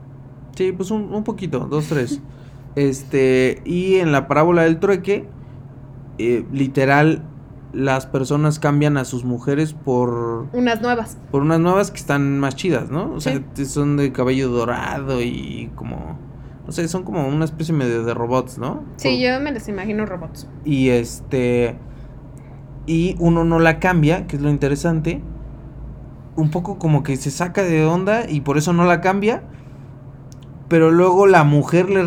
Sí, 0.55 0.71
pues 0.71 0.91
un, 0.91 1.13
un 1.13 1.23
poquito, 1.23 1.59
dos, 1.61 1.87
tres. 1.87 2.19
este, 2.75 3.61
y 3.65 3.95
en 3.97 4.11
la 4.11 4.27
parábola 4.27 4.63
del 4.63 4.79
trueque, 4.79 5.25
eh, 6.17 6.45
literal, 6.51 7.23
las 7.73 8.05
personas 8.05 8.59
cambian 8.59 8.97
a 8.97 9.05
sus 9.05 9.23
mujeres 9.23 9.73
por... 9.73 10.47
Unas 10.53 10.81
nuevas. 10.81 11.17
Por 11.31 11.41
unas 11.41 11.59
nuevas 11.59 11.89
que 11.91 11.97
están 11.97 12.39
más 12.39 12.55
chidas, 12.55 12.89
¿no? 12.89 13.13
O 13.13 13.21
sea, 13.21 13.41
Sí. 13.53 13.65
son 13.65 13.97
de 13.97 14.11
cabello 14.11 14.49
dorado 14.49 15.21
y 15.21 15.71
como... 15.75 16.17
No 16.65 16.71
sé, 16.73 16.87
son 16.87 17.03
como 17.03 17.27
una 17.27 17.45
especie 17.45 17.73
medio 17.73 18.03
de 18.03 18.13
robots, 18.13 18.57
¿no? 18.57 18.83
Sí, 18.97 19.09
Por- 19.09 19.19
yo 19.19 19.39
me 19.41 19.51
las 19.51 19.67
imagino 19.67 20.05
robots. 20.05 20.47
Y 20.63 20.89
este. 20.89 21.75
Y 22.85 23.15
uno 23.19 23.43
no 23.43 23.59
la 23.59 23.79
cambia, 23.79 24.27
que 24.27 24.35
es 24.35 24.41
lo 24.41 24.49
interesante. 24.49 25.21
Un 26.35 26.49
poco 26.49 26.79
como 26.79 27.03
que 27.03 27.15
se 27.17 27.31
saca 27.31 27.63
de 27.63 27.85
onda 27.85 28.29
y 28.29 28.41
por 28.41 28.57
eso 28.57 28.73
no 28.73 28.85
la 28.85 29.01
cambia. 29.01 29.43
Pero 30.67 30.89
luego 30.89 31.27
la 31.27 31.43
mujer 31.43 31.89
le, 31.89 32.03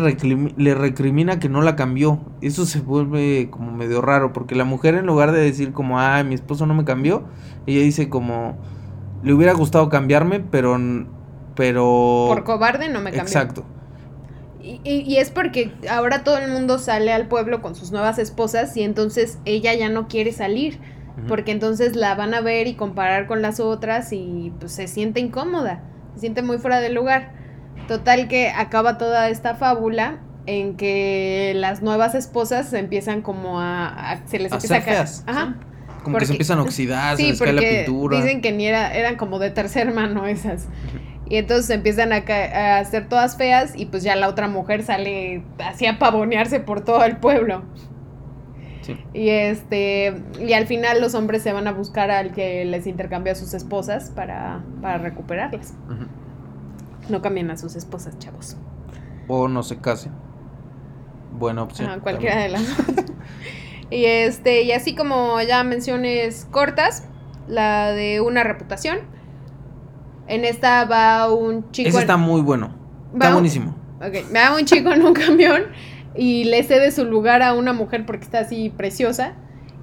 le 0.57 0.75
recrimina 0.75 1.39
que 1.39 1.49
no 1.49 1.61
la 1.61 1.75
cambió. 1.75 2.19
Eso 2.41 2.65
se 2.65 2.81
vuelve 2.81 3.49
como 3.51 3.71
medio 3.71 4.01
raro. 4.01 4.33
Porque 4.33 4.55
la 4.55 4.65
mujer 4.65 4.95
en 4.95 5.05
lugar 5.05 5.31
de 5.31 5.39
decir 5.39 5.71
como, 5.71 5.99
ah, 5.99 6.23
mi 6.23 6.33
esposo 6.33 6.65
no 6.65 6.73
me 6.73 6.83
cambió. 6.83 7.23
Ella 7.67 7.81
dice 7.81 8.09
como, 8.09 8.57
le 9.23 9.33
hubiera 9.33 9.53
gustado 9.53 9.89
cambiarme, 9.89 10.39
pero... 10.39 10.77
Pero... 11.55 12.25
Por 12.27 12.43
cobarde 12.43 12.89
no 12.89 12.99
me 12.99 13.11
cambió. 13.11 13.21
Exacto. 13.21 13.65
Y, 14.65 14.81
y- 14.83 15.17
es 15.17 15.29
porque 15.29 15.71
ahora 15.89 16.23
todo 16.23 16.37
el 16.39 16.49
mundo 16.51 16.79
sale 16.79 17.13
al 17.13 17.27
pueblo 17.27 17.61
con 17.61 17.75
sus 17.75 17.91
nuevas 17.91 18.17
esposas 18.17 18.75
y 18.75 18.83
entonces 18.83 19.37
ella 19.45 19.73
ya 19.75 19.89
no 19.89 20.07
quiere 20.07 20.31
salir. 20.31 20.79
Porque 21.29 21.51
entonces 21.53 21.95
la 21.95 22.13
van 22.15 22.33
a 22.33 22.41
ver 22.41 22.67
y 22.67 22.73
comparar 22.75 23.25
con 23.25 23.41
las 23.41 23.61
otras 23.61 24.11
y 24.11 24.51
pues 24.59 24.73
se 24.73 24.87
siente 24.87 25.21
incómoda, 25.21 25.81
se 26.15 26.19
siente 26.21 26.41
muy 26.41 26.57
fuera 26.57 26.81
de 26.81 26.89
lugar. 26.89 27.31
Total 27.87 28.27
que 28.27 28.49
acaba 28.49 28.97
toda 28.97 29.29
esta 29.29 29.55
fábula 29.55 30.19
en 30.45 30.75
que 30.75 31.53
las 31.55 31.81
nuevas 31.81 32.15
esposas 32.15 32.67
se 32.69 32.79
empiezan 32.79 33.21
como 33.21 33.61
a, 33.61 33.87
a- 34.11 34.27
se 34.27 34.39
les 34.39 34.51
A 34.51 34.55
empieza 34.55 34.75
a 34.75 34.81
caer. 34.83 35.05
Ajá. 35.25 35.55
Como 36.03 36.17
que 36.17 36.25
se 36.25 36.33
empiezan 36.33 36.59
a 36.59 36.63
oxidar, 36.63 37.15
se 37.17 37.23
les 37.23 37.39
cae 37.39 37.53
la 37.53 37.61
pintura. 37.61 38.17
dicen 38.21 38.41
que 38.41 38.51
ni 38.51 38.67
era, 38.67 38.93
eran 38.93 39.15
como 39.15 39.39
de 39.39 39.51
tercer 39.51 39.93
mano 39.93 40.27
esas. 40.27 40.67
Y 41.27 41.37
entonces 41.37 41.69
empiezan 41.71 42.13
a, 42.13 42.17
a 42.77 42.85
ser 42.85 43.09
todas 43.09 43.37
feas 43.37 43.73
y 43.75 43.87
pues 43.87 44.03
ya 44.03 44.15
la 44.15 44.29
otra 44.29 44.47
mujer 44.47 44.83
sale 44.83 45.43
así 45.63 45.85
a 45.85 45.97
pavonearse 45.97 46.59
por 46.59 46.81
todo 46.81 47.03
el 47.03 47.17
pueblo. 47.17 47.63
Sí. 48.81 48.97
Y 49.13 49.29
este 49.29 50.21
y 50.39 50.53
al 50.53 50.67
final 50.67 51.01
los 51.01 51.15
hombres 51.15 51.41
se 51.41 51.51
van 51.51 51.67
a 51.67 51.71
buscar 51.71 52.11
al 52.11 52.31
que 52.31 52.63
les 52.65 52.85
intercambia 52.85 53.33
a 53.33 53.35
sus 53.35 53.55
esposas 53.55 54.11
para, 54.11 54.63
para 54.81 54.99
recuperarlas. 54.99 55.73
No 57.09 57.21
cambian 57.21 57.49
a 57.49 57.57
sus 57.57 57.75
esposas, 57.75 58.17
chavos. 58.19 58.57
O 59.27 59.47
no 59.47 59.63
se 59.63 59.77
casen. 59.79 60.11
Buena 61.31 61.63
opción. 61.63 61.89
Ajá, 61.89 61.99
cualquiera 61.99 62.35
también. 62.35 62.63
de 62.63 62.67
las 62.67 62.95
dos. 62.95 63.05
Y 63.89 64.05
este, 64.05 64.63
y 64.63 64.71
así 64.71 64.95
como 64.95 65.41
ya 65.41 65.63
menciones 65.63 66.47
cortas, 66.51 67.07
la 67.47 67.91
de 67.91 68.21
una 68.21 68.43
reputación. 68.43 68.99
En 70.27 70.45
esta 70.45 70.85
va 70.85 71.31
un 71.33 71.71
chico. 71.71 71.89
Ese 71.89 71.99
está 71.99 72.17
muy 72.17 72.41
bueno. 72.41 72.75
Está 73.13 73.33
buenísimo. 73.33 73.75
Ok, 73.97 74.29
me 74.31 74.39
va 74.39 74.55
un 74.55 74.65
chico 74.65 74.91
en 74.91 75.03
un 75.03 75.13
camión 75.13 75.63
y 76.15 76.45
le 76.45 76.63
cede 76.63 76.91
su 76.91 77.05
lugar 77.05 77.41
a 77.41 77.53
una 77.53 77.73
mujer 77.73 78.05
porque 78.05 78.23
está 78.25 78.39
así 78.39 78.69
preciosa. 78.69 79.33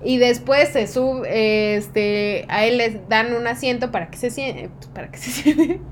Y 0.05 0.19
después 0.19 0.71
se 0.71 0.89
sube, 0.89 1.77
este, 1.77 2.45
a 2.49 2.65
él 2.65 2.79
le 2.79 3.03
dan 3.09 3.35
un 3.35 3.47
asiento 3.47 3.93
para 3.93 4.11
que 4.11 4.19
se 4.19 4.31
siente, 4.31 4.69
para 4.93 5.11
que 5.11 5.19
se 5.19 5.31
siente. 5.31 5.81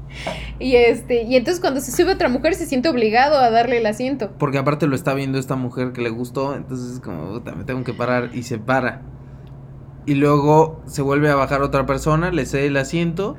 Y 0.59 0.75
este, 0.75 1.23
y 1.23 1.37
entonces 1.37 1.61
cuando 1.61 1.81
se 1.81 1.93
sube 1.93 2.13
otra 2.13 2.29
mujer 2.29 2.57
se 2.57 2.67
siente 2.67 2.89
obligado 2.89 3.39
a 3.39 3.49
darle 3.51 3.79
el 3.79 3.87
asiento. 3.87 4.33
Porque 4.37 4.59
aparte 4.59 4.89
lo 4.89 4.97
está 4.97 5.15
viendo 5.15 5.39
esta 5.39 5.55
mujer 5.55 5.93
que 5.93 6.03
le 6.03 6.11
gustó. 6.11 6.57
Entonces 6.57 6.95
es 6.95 7.01
como, 7.01 7.31
"Puta, 7.31 7.53
me 7.55 7.63
tengo 7.63 7.85
que 7.85 7.95
parar. 7.95 8.31
Y 8.35 8.43
se 8.43 8.59
para. 8.59 9.03
Y 10.07 10.15
luego 10.15 10.83
se 10.87 11.03
vuelve 11.03 11.31
a 11.31 11.37
bajar 11.37 11.63
otra 11.63 11.87
persona, 11.87 12.33
le 12.33 12.45
cede 12.45 12.67
el 12.67 12.77
asiento. 12.77 13.37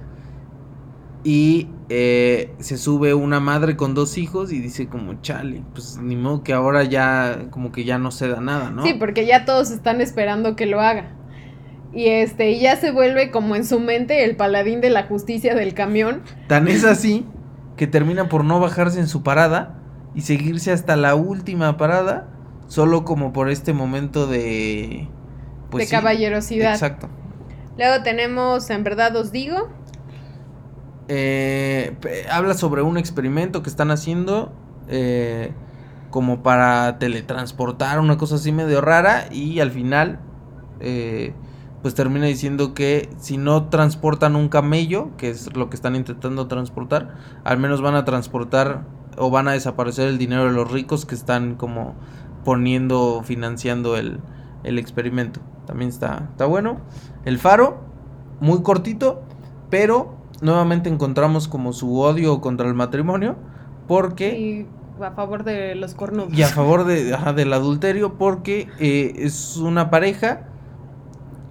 Y 1.23 1.69
eh, 1.89 2.53
se 2.59 2.77
sube 2.77 3.13
una 3.13 3.39
madre 3.39 3.77
con 3.77 3.93
dos 3.93 4.17
hijos 4.17 4.51
y 4.51 4.59
dice 4.59 4.87
como, 4.87 5.21
chale, 5.21 5.63
pues 5.73 5.97
ni 5.97 6.15
modo 6.15 6.41
que 6.43 6.53
ahora 6.53 6.83
ya, 6.83 7.47
como 7.51 7.71
que 7.71 7.83
ya 7.83 7.99
no 7.99 8.11
se 8.11 8.27
da 8.27 8.41
nada, 8.41 8.71
¿no? 8.71 8.83
Sí, 8.83 8.95
porque 8.95 9.25
ya 9.25 9.45
todos 9.45 9.69
están 9.69 10.01
esperando 10.01 10.55
que 10.55 10.65
lo 10.65 10.81
haga. 10.81 11.15
Y 11.93 12.07
este, 12.07 12.51
y 12.51 12.59
ya 12.59 12.75
se 12.77 12.91
vuelve 12.91 13.31
como 13.31 13.55
en 13.55 13.65
su 13.65 13.79
mente 13.79 14.23
el 14.23 14.35
paladín 14.35 14.81
de 14.81 14.89
la 14.89 15.03
justicia 15.03 15.53
del 15.53 15.73
camión. 15.73 16.21
Tan 16.47 16.67
es 16.67 16.85
así 16.85 17.25
que 17.77 17.85
termina 17.85 18.29
por 18.29 18.45
no 18.45 18.59
bajarse 18.59 18.99
en 18.99 19.07
su 19.07 19.23
parada 19.23 19.79
y 20.15 20.21
seguirse 20.21 20.71
hasta 20.71 20.95
la 20.95 21.15
última 21.15 21.77
parada, 21.77 22.29
solo 22.67 23.03
como 23.03 23.33
por 23.33 23.49
este 23.49 23.73
momento 23.73 24.27
de... 24.27 25.07
pues 25.69 25.83
de 25.83 25.85
sí, 25.87 25.91
caballerosidad. 25.91 26.73
Exacto. 26.73 27.09
Luego 27.77 28.03
tenemos, 28.03 28.69
en 28.69 28.83
verdad 28.83 29.15
os 29.15 29.31
digo, 29.31 29.69
Eh, 31.07 31.95
habla 32.31 32.53
sobre 32.53 32.81
un 32.81 32.97
experimento 32.97 33.63
que 33.63 33.69
están 33.69 33.91
haciendo 33.91 34.53
eh, 34.87 35.53
como 36.09 36.43
para 36.43 36.99
teletransportar, 36.99 37.99
una 37.99 38.17
cosa 38.17 38.35
así 38.35 38.51
medio 38.51 38.81
rara 38.81 39.25
y 39.31 39.59
al 39.59 39.71
final 39.71 40.19
eh, 40.79 41.33
pues 41.81 41.95
termina 41.95 42.27
diciendo 42.27 42.73
que 42.73 43.09
si 43.17 43.37
no 43.37 43.69
transportan 43.69 44.35
un 44.35 44.49
camello, 44.49 45.15
que 45.17 45.29
es 45.29 45.55
lo 45.55 45.69
que 45.69 45.75
están 45.75 45.95
intentando 45.95 46.47
transportar, 46.47 47.15
al 47.43 47.57
menos 47.57 47.81
van 47.81 47.95
a 47.95 48.05
transportar 48.05 48.85
o 49.17 49.29
van 49.29 49.47
a 49.47 49.53
desaparecer 49.53 50.07
el 50.07 50.17
dinero 50.17 50.45
de 50.45 50.51
los 50.51 50.71
ricos 50.71 51.05
que 51.05 51.15
están 51.15 51.55
como 51.55 51.95
poniendo, 52.45 53.21
financiando 53.23 53.97
el, 53.97 54.19
el 54.63 54.77
experimento. 54.77 55.39
También 55.65 55.89
está, 55.89 56.27
está 56.31 56.45
bueno. 56.45 56.81
El 57.25 57.39
faro, 57.39 57.83
muy 58.39 58.61
cortito, 58.61 59.23
pero 59.69 60.20
nuevamente 60.41 60.89
encontramos 60.89 61.47
como 61.47 61.73
su 61.73 61.99
odio 61.99 62.41
contra 62.41 62.67
el 62.67 62.73
matrimonio, 62.73 63.37
porque... 63.87 64.39
y 64.39 64.67
a 65.03 65.11
favor 65.11 65.43
de 65.43 65.75
los 65.75 65.95
cornudos. 65.95 66.33
Y 66.33 66.43
a 66.43 66.47
favor 66.47 66.83
de, 66.85 67.13
ajá, 67.15 67.33
del 67.33 67.53
adulterio 67.53 68.17
porque 68.17 68.67
eh, 68.79 69.13
es 69.15 69.57
una 69.57 69.89
pareja, 69.89 70.47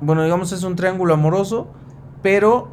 bueno, 0.01 0.23
digamos 0.23 0.53
es 0.53 0.63
un 0.63 0.77
triángulo 0.77 1.15
amoroso, 1.15 1.69
pero 2.23 2.69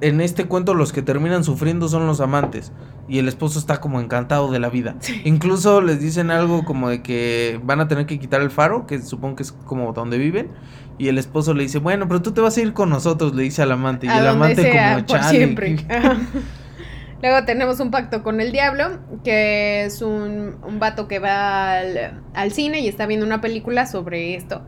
en 0.00 0.20
este 0.20 0.46
cuento 0.46 0.74
los 0.74 0.92
que 0.92 1.02
terminan 1.02 1.44
sufriendo 1.44 1.88
son 1.88 2.06
los 2.06 2.20
amantes 2.20 2.72
y 3.08 3.18
el 3.18 3.28
esposo 3.28 3.58
está 3.58 3.80
como 3.80 4.00
encantado 4.00 4.50
de 4.50 4.58
la 4.58 4.68
vida. 4.68 4.96
Incluso 5.24 5.80
les 5.80 6.00
dicen 6.00 6.30
algo 6.30 6.64
como 6.64 6.88
de 6.88 7.02
que 7.02 7.60
van 7.64 7.80
a 7.80 7.88
tener 7.88 8.06
que 8.06 8.18
quitar 8.18 8.40
el 8.40 8.50
faro, 8.50 8.86
que 8.86 9.00
supongo 9.00 9.36
que 9.36 9.42
es 9.44 9.52
como 9.52 9.92
donde 9.92 10.18
viven, 10.18 10.50
y 10.98 11.08
el 11.08 11.18
esposo 11.18 11.54
le 11.54 11.64
dice, 11.64 11.78
bueno, 11.78 12.08
pero 12.08 12.22
tú 12.22 12.32
te 12.32 12.40
vas 12.40 12.56
a 12.56 12.60
ir 12.60 12.72
con 12.72 12.90
nosotros, 12.90 13.34
le 13.34 13.42
dice 13.42 13.62
al 13.62 13.72
amante, 13.72 14.06
y 14.06 14.08
a 14.08 14.18
el 14.18 14.26
amante 14.28 14.62
sea, 14.62 14.94
como 14.94 15.06
por 15.06 15.18
"Chale". 15.20 15.36
siempre. 15.36 15.76
Luego 17.22 17.44
tenemos 17.44 17.80
un 17.80 17.90
pacto 17.90 18.22
con 18.22 18.40
el 18.40 18.52
diablo, 18.52 18.98
que 19.24 19.84
es 19.84 20.02
un, 20.02 20.56
un 20.62 20.78
vato 20.78 21.08
que 21.08 21.18
va 21.18 21.78
al, 21.78 22.22
al 22.34 22.52
cine 22.52 22.80
y 22.80 22.88
está 22.88 23.06
viendo 23.06 23.24
una 23.26 23.40
película 23.40 23.86
sobre 23.86 24.34
esto, 24.34 24.62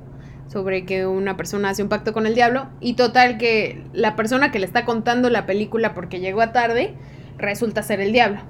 sobre 0.49 0.85
que 0.87 1.07
una 1.07 1.37
persona 1.37 1.71
hace 1.71 1.83
un 1.83 1.89
pacto 1.91 2.13
con 2.13 2.27
el 2.27 2.35
diablo 2.35 2.69
y 2.81 2.95
total 2.95 3.37
que 3.37 3.85
la 3.93 4.17
persona 4.17 4.51
que 4.51 4.59
le 4.59 4.67
está 4.67 4.87
contando 4.87 5.29
la 5.29 5.45
película 5.45 5.95
porque 5.95 6.21
llegó 6.21 6.41
a 6.41 6.53
tarde 6.53 6.95
resulta 7.37 7.83
ser 7.83 8.01
el 8.01 8.13
diablo 8.13 8.41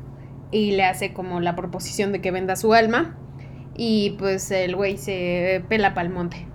y 0.52 0.70
le 0.72 0.84
hace 0.84 1.12
como 1.12 1.40
la 1.40 1.56
proposición 1.56 2.12
de 2.12 2.20
que 2.20 2.30
venda 2.30 2.54
su 2.56 2.72
alma 2.74 3.16
y 3.76 4.16
pues 4.18 4.50
el 4.52 4.76
güey 4.76 4.96
se 4.96 5.62
pela 5.68 5.92
pa'l 5.94 6.08
monte. 6.10 6.46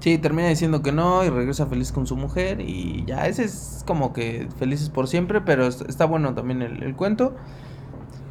Sí, 0.00 0.18
termina 0.18 0.48
diciendo 0.48 0.82
que 0.82 0.92
no 0.92 1.24
y 1.24 1.30
regresa 1.30 1.66
feliz 1.66 1.90
con 1.90 2.06
su 2.06 2.16
mujer 2.16 2.60
y 2.60 3.04
ya, 3.06 3.26
ese 3.26 3.44
es 3.44 3.82
como 3.86 4.12
que 4.12 4.46
felices 4.58 4.90
por 4.90 5.08
siempre, 5.08 5.40
pero 5.40 5.66
es- 5.66 5.80
está 5.88 6.04
bueno 6.04 6.34
también 6.34 6.62
el, 6.62 6.82
el 6.82 6.94
cuento. 6.94 7.34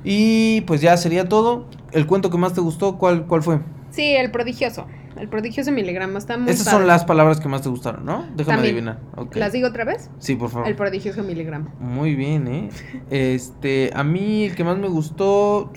Y 0.04 0.62
pues 0.62 0.82
ya 0.82 0.96
sería 0.98 1.28
todo. 1.28 1.66
El 1.92 2.06
cuento 2.06 2.30
que 2.30 2.38
más 2.38 2.54
te 2.54 2.62
gustó, 2.62 2.98
¿cuál, 2.98 3.26
cuál 3.26 3.42
fue? 3.42 3.60
Sí, 3.90 4.14
el 4.16 4.30
prodigioso. 4.32 4.86
El 5.18 5.30
prodigioso 5.30 5.72
miligramo 5.72 6.18
está 6.18 6.38
muy 6.38 6.52
Esas 6.52 6.66
padre. 6.66 6.80
son 6.80 6.88
las 6.88 7.06
palabras 7.06 7.40
que 7.40 7.48
más 7.48 7.62
te 7.62 7.70
gustaron, 7.70 8.06
¿no? 8.06 8.26
Déjame 8.36 8.58
También. 8.58 8.90
adivinar. 8.90 9.00
¿Las 9.34 9.54
digo 9.54 9.70
otra 9.70 9.86
vez? 9.86 10.12
Sí, 10.20 10.36
por 10.36 10.50
favor. 10.50 10.68
El 10.68 10.76
prodigioso 10.76 11.24
miligramo. 11.24 11.72
Muy 11.80 12.16
bien, 12.16 12.48
¿eh? 12.48 12.70
Este, 13.10 13.92
a 13.96 14.04
mí 14.04 14.44
el 14.46 14.56
que 14.56 14.64
más 14.64 14.78
me 14.78 14.88
gustó... 14.90 15.72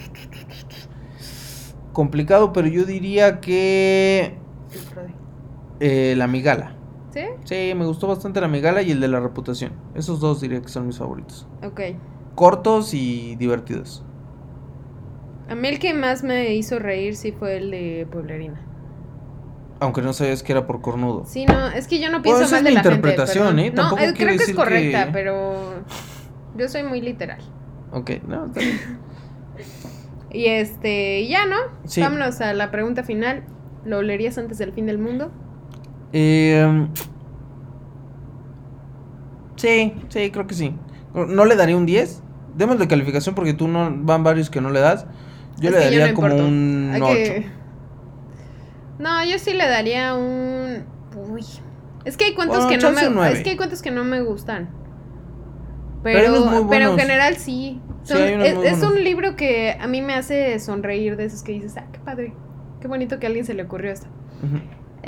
Complicado, 1.92 2.52
pero 2.52 2.68
yo 2.68 2.84
diría 2.84 3.40
que... 3.40 4.36
eh, 5.80 6.14
la 6.16 6.26
migala. 6.26 6.74
¿Sí? 7.12 7.22
Sí, 7.44 7.72
me 7.74 7.86
gustó 7.86 8.06
bastante 8.06 8.40
la 8.40 8.48
migala 8.48 8.82
y 8.82 8.90
el 8.90 9.00
de 9.00 9.08
la 9.08 9.20
reputación. 9.20 9.72
Esos 9.94 10.20
dos 10.20 10.40
diría 10.40 10.60
que 10.60 10.68
son 10.68 10.86
mis 10.86 10.98
favoritos. 10.98 11.46
Ok. 11.64 11.80
Cortos 12.34 12.92
y 12.94 13.34
divertidos. 13.36 14.04
A 15.48 15.54
mí 15.54 15.66
el 15.68 15.78
que 15.78 15.94
más 15.94 16.22
me 16.22 16.54
hizo 16.54 16.78
reír 16.78 17.16
sí 17.16 17.32
fue 17.32 17.56
el 17.56 17.70
de 17.70 18.06
Pueblerina. 18.10 18.60
Aunque 19.80 20.02
no 20.02 20.12
sabías 20.12 20.42
que 20.42 20.52
era 20.52 20.66
por 20.66 20.80
cornudo. 20.82 21.24
Sí, 21.24 21.46
no, 21.46 21.68
es 21.68 21.86
que 21.88 21.98
yo 22.00 22.06
no 22.10 22.20
Bueno, 22.20 22.22
pienso 22.22 22.42
esa 22.44 22.56
mal 22.56 22.58
es 22.58 22.64
de 22.64 22.70
mi 22.70 22.74
la 22.74 22.80
interpretación. 22.80 23.58
¿eh? 23.58 23.70
No, 23.70 23.82
Tampoco 23.82 24.02
eh, 24.02 24.12
quiere 24.14 24.34
creo 24.34 24.44
que 24.46 24.50
es 24.52 24.56
correcta, 24.56 25.06
que- 25.06 25.12
pero 25.12 25.54
Yo 26.56 26.68
soy 26.68 26.82
muy 26.82 27.00
literal. 27.00 27.38
Ok, 27.92 28.10
no, 28.26 28.46
está 28.46 28.60
bien. 28.60 28.78
Y 30.30 30.44
este, 30.46 31.26
ya, 31.26 31.46
¿no? 31.46 31.56
Sí. 31.86 32.02
Vámonos 32.02 32.42
a 32.42 32.52
la 32.52 32.70
pregunta 32.70 33.02
final. 33.02 33.44
¿Lo 33.86 34.02
leerías 34.02 34.36
antes 34.36 34.58
del 34.58 34.72
fin 34.74 34.84
del 34.84 34.98
mundo? 34.98 35.30
Eh, 36.12 36.86
sí, 39.56 39.94
sí, 40.08 40.30
creo 40.30 40.46
que 40.46 40.54
sí. 40.54 40.74
No 41.14 41.44
le 41.44 41.56
daría 41.56 41.76
un 41.76 41.86
10. 41.86 42.22
Démosle 42.56 42.88
calificación 42.88 43.34
porque 43.34 43.54
tú 43.54 43.68
no 43.68 43.92
van 43.94 44.24
varios 44.24 44.50
que 44.50 44.60
no 44.60 44.70
le 44.70 44.80
das. 44.80 45.06
Yo 45.60 45.70
Es 45.70 45.74
le 45.76 45.80
daría 45.84 46.08
no 46.08 46.14
como 46.14 46.26
importo. 46.28 46.46
un 46.48 46.90
Hay 46.94 47.00
8. 47.02 47.12
que- 47.14 47.46
No, 48.98 49.24
yo 49.24 49.38
sí 49.38 49.52
le 49.52 49.68
daría 49.68 50.14
un. 50.14 50.84
Uy. 51.30 51.44
Es 52.04 52.16
que 52.16 52.26
hay 52.26 52.34
cuentos 52.34 52.64
Bueno, 52.64 52.70
que 52.70 52.76
no 52.78 52.92
me. 53.20 53.32
Es 53.32 53.42
que 53.42 53.50
hay 53.50 53.56
cuentos 53.56 53.82
que 53.82 53.90
no 53.90 54.04
me 54.04 54.22
gustan. 54.22 54.70
Pero 56.02 56.66
Pero, 56.70 56.92
en 56.92 56.98
general 56.98 57.36
sí. 57.36 57.80
Son- 58.04 58.16
es, 58.22 58.82
un 58.82 59.04
libro 59.04 59.36
que 59.36 59.72
a 59.78 59.86
mí 59.86 60.00
me 60.00 60.14
hace 60.14 60.58
sonreír 60.60 61.16
de 61.16 61.26
esos 61.26 61.42
que 61.42 61.52
dices, 61.52 61.76
ah, 61.76 61.84
qué 61.92 61.98
padre. 61.98 62.32
Qué 62.80 62.88
bonito 62.88 63.18
que 63.18 63.26
a 63.26 63.28
alguien 63.28 63.44
se 63.44 63.52
le 63.52 63.64
ocurrió 63.64 63.90
esto. 63.92 64.06
Ujú. 64.42 64.60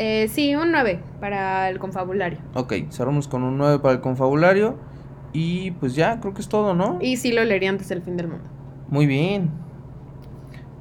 Eh, 0.03 0.29
sí, 0.29 0.55
un 0.55 0.73
9 0.73 1.03
para 1.21 1.69
el 1.69 1.79
confabulario. 1.79 2.39
Ok, 2.55 2.73
cerramos 2.91 3.29
con 3.29 3.43
un 3.43 3.59
9 3.59 3.81
para 3.81 3.93
el 3.95 4.01
confabulario. 4.01 4.77
Y 5.35 5.73
pues 5.73 5.95
ya, 5.95 6.21
creo 6.21 6.33
que 6.33 6.41
es 6.41 6.49
todo, 6.49 6.73
¿no? 6.75 6.97
Y 7.03 7.19
sí 7.19 7.33
lo 7.33 7.45
leería 7.45 7.69
antes 7.69 7.91
del 7.91 8.01
fin 8.01 8.17
del 8.17 8.29
mundo. 8.29 8.49
Muy 8.89 9.05
bien. 9.05 9.51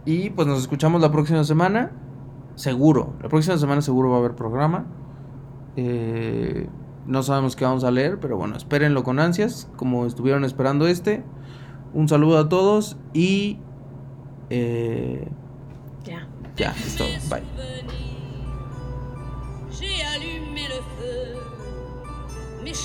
Y 0.05 0.29
pues 0.29 0.47
nos 0.47 0.59
escuchamos 0.59 1.01
la 1.01 1.11
próxima 1.11 1.43
semana. 1.43 1.91
Seguro. 2.55 3.13
La 3.21 3.27
próxima 3.27 3.57
semana 3.57 3.81
seguro 3.81 4.09
va 4.09 4.15
a 4.15 4.19
haber 4.19 4.35
programa. 4.35 4.85
Eh, 5.75 6.67
no 7.05 7.21
sabemos 7.21 7.57
qué 7.57 7.65
vamos 7.65 7.83
a 7.83 7.91
leer, 7.91 8.19
pero 8.21 8.37
bueno, 8.37 8.55
espérenlo 8.55 9.03
con 9.03 9.19
ansias, 9.19 9.69
como 9.75 10.05
estuvieron 10.05 10.45
esperando 10.45 10.87
este. 10.87 11.23
Un 11.93 12.07
saludo 12.07 12.37
a 12.37 12.47
todos 12.47 12.97
y... 13.13 13.57
eh, 14.49 15.27
Ya. 16.05 16.25
ya, 16.55 16.71
es 16.71 16.95
todo. 16.95 17.07
Bye. 17.29 17.98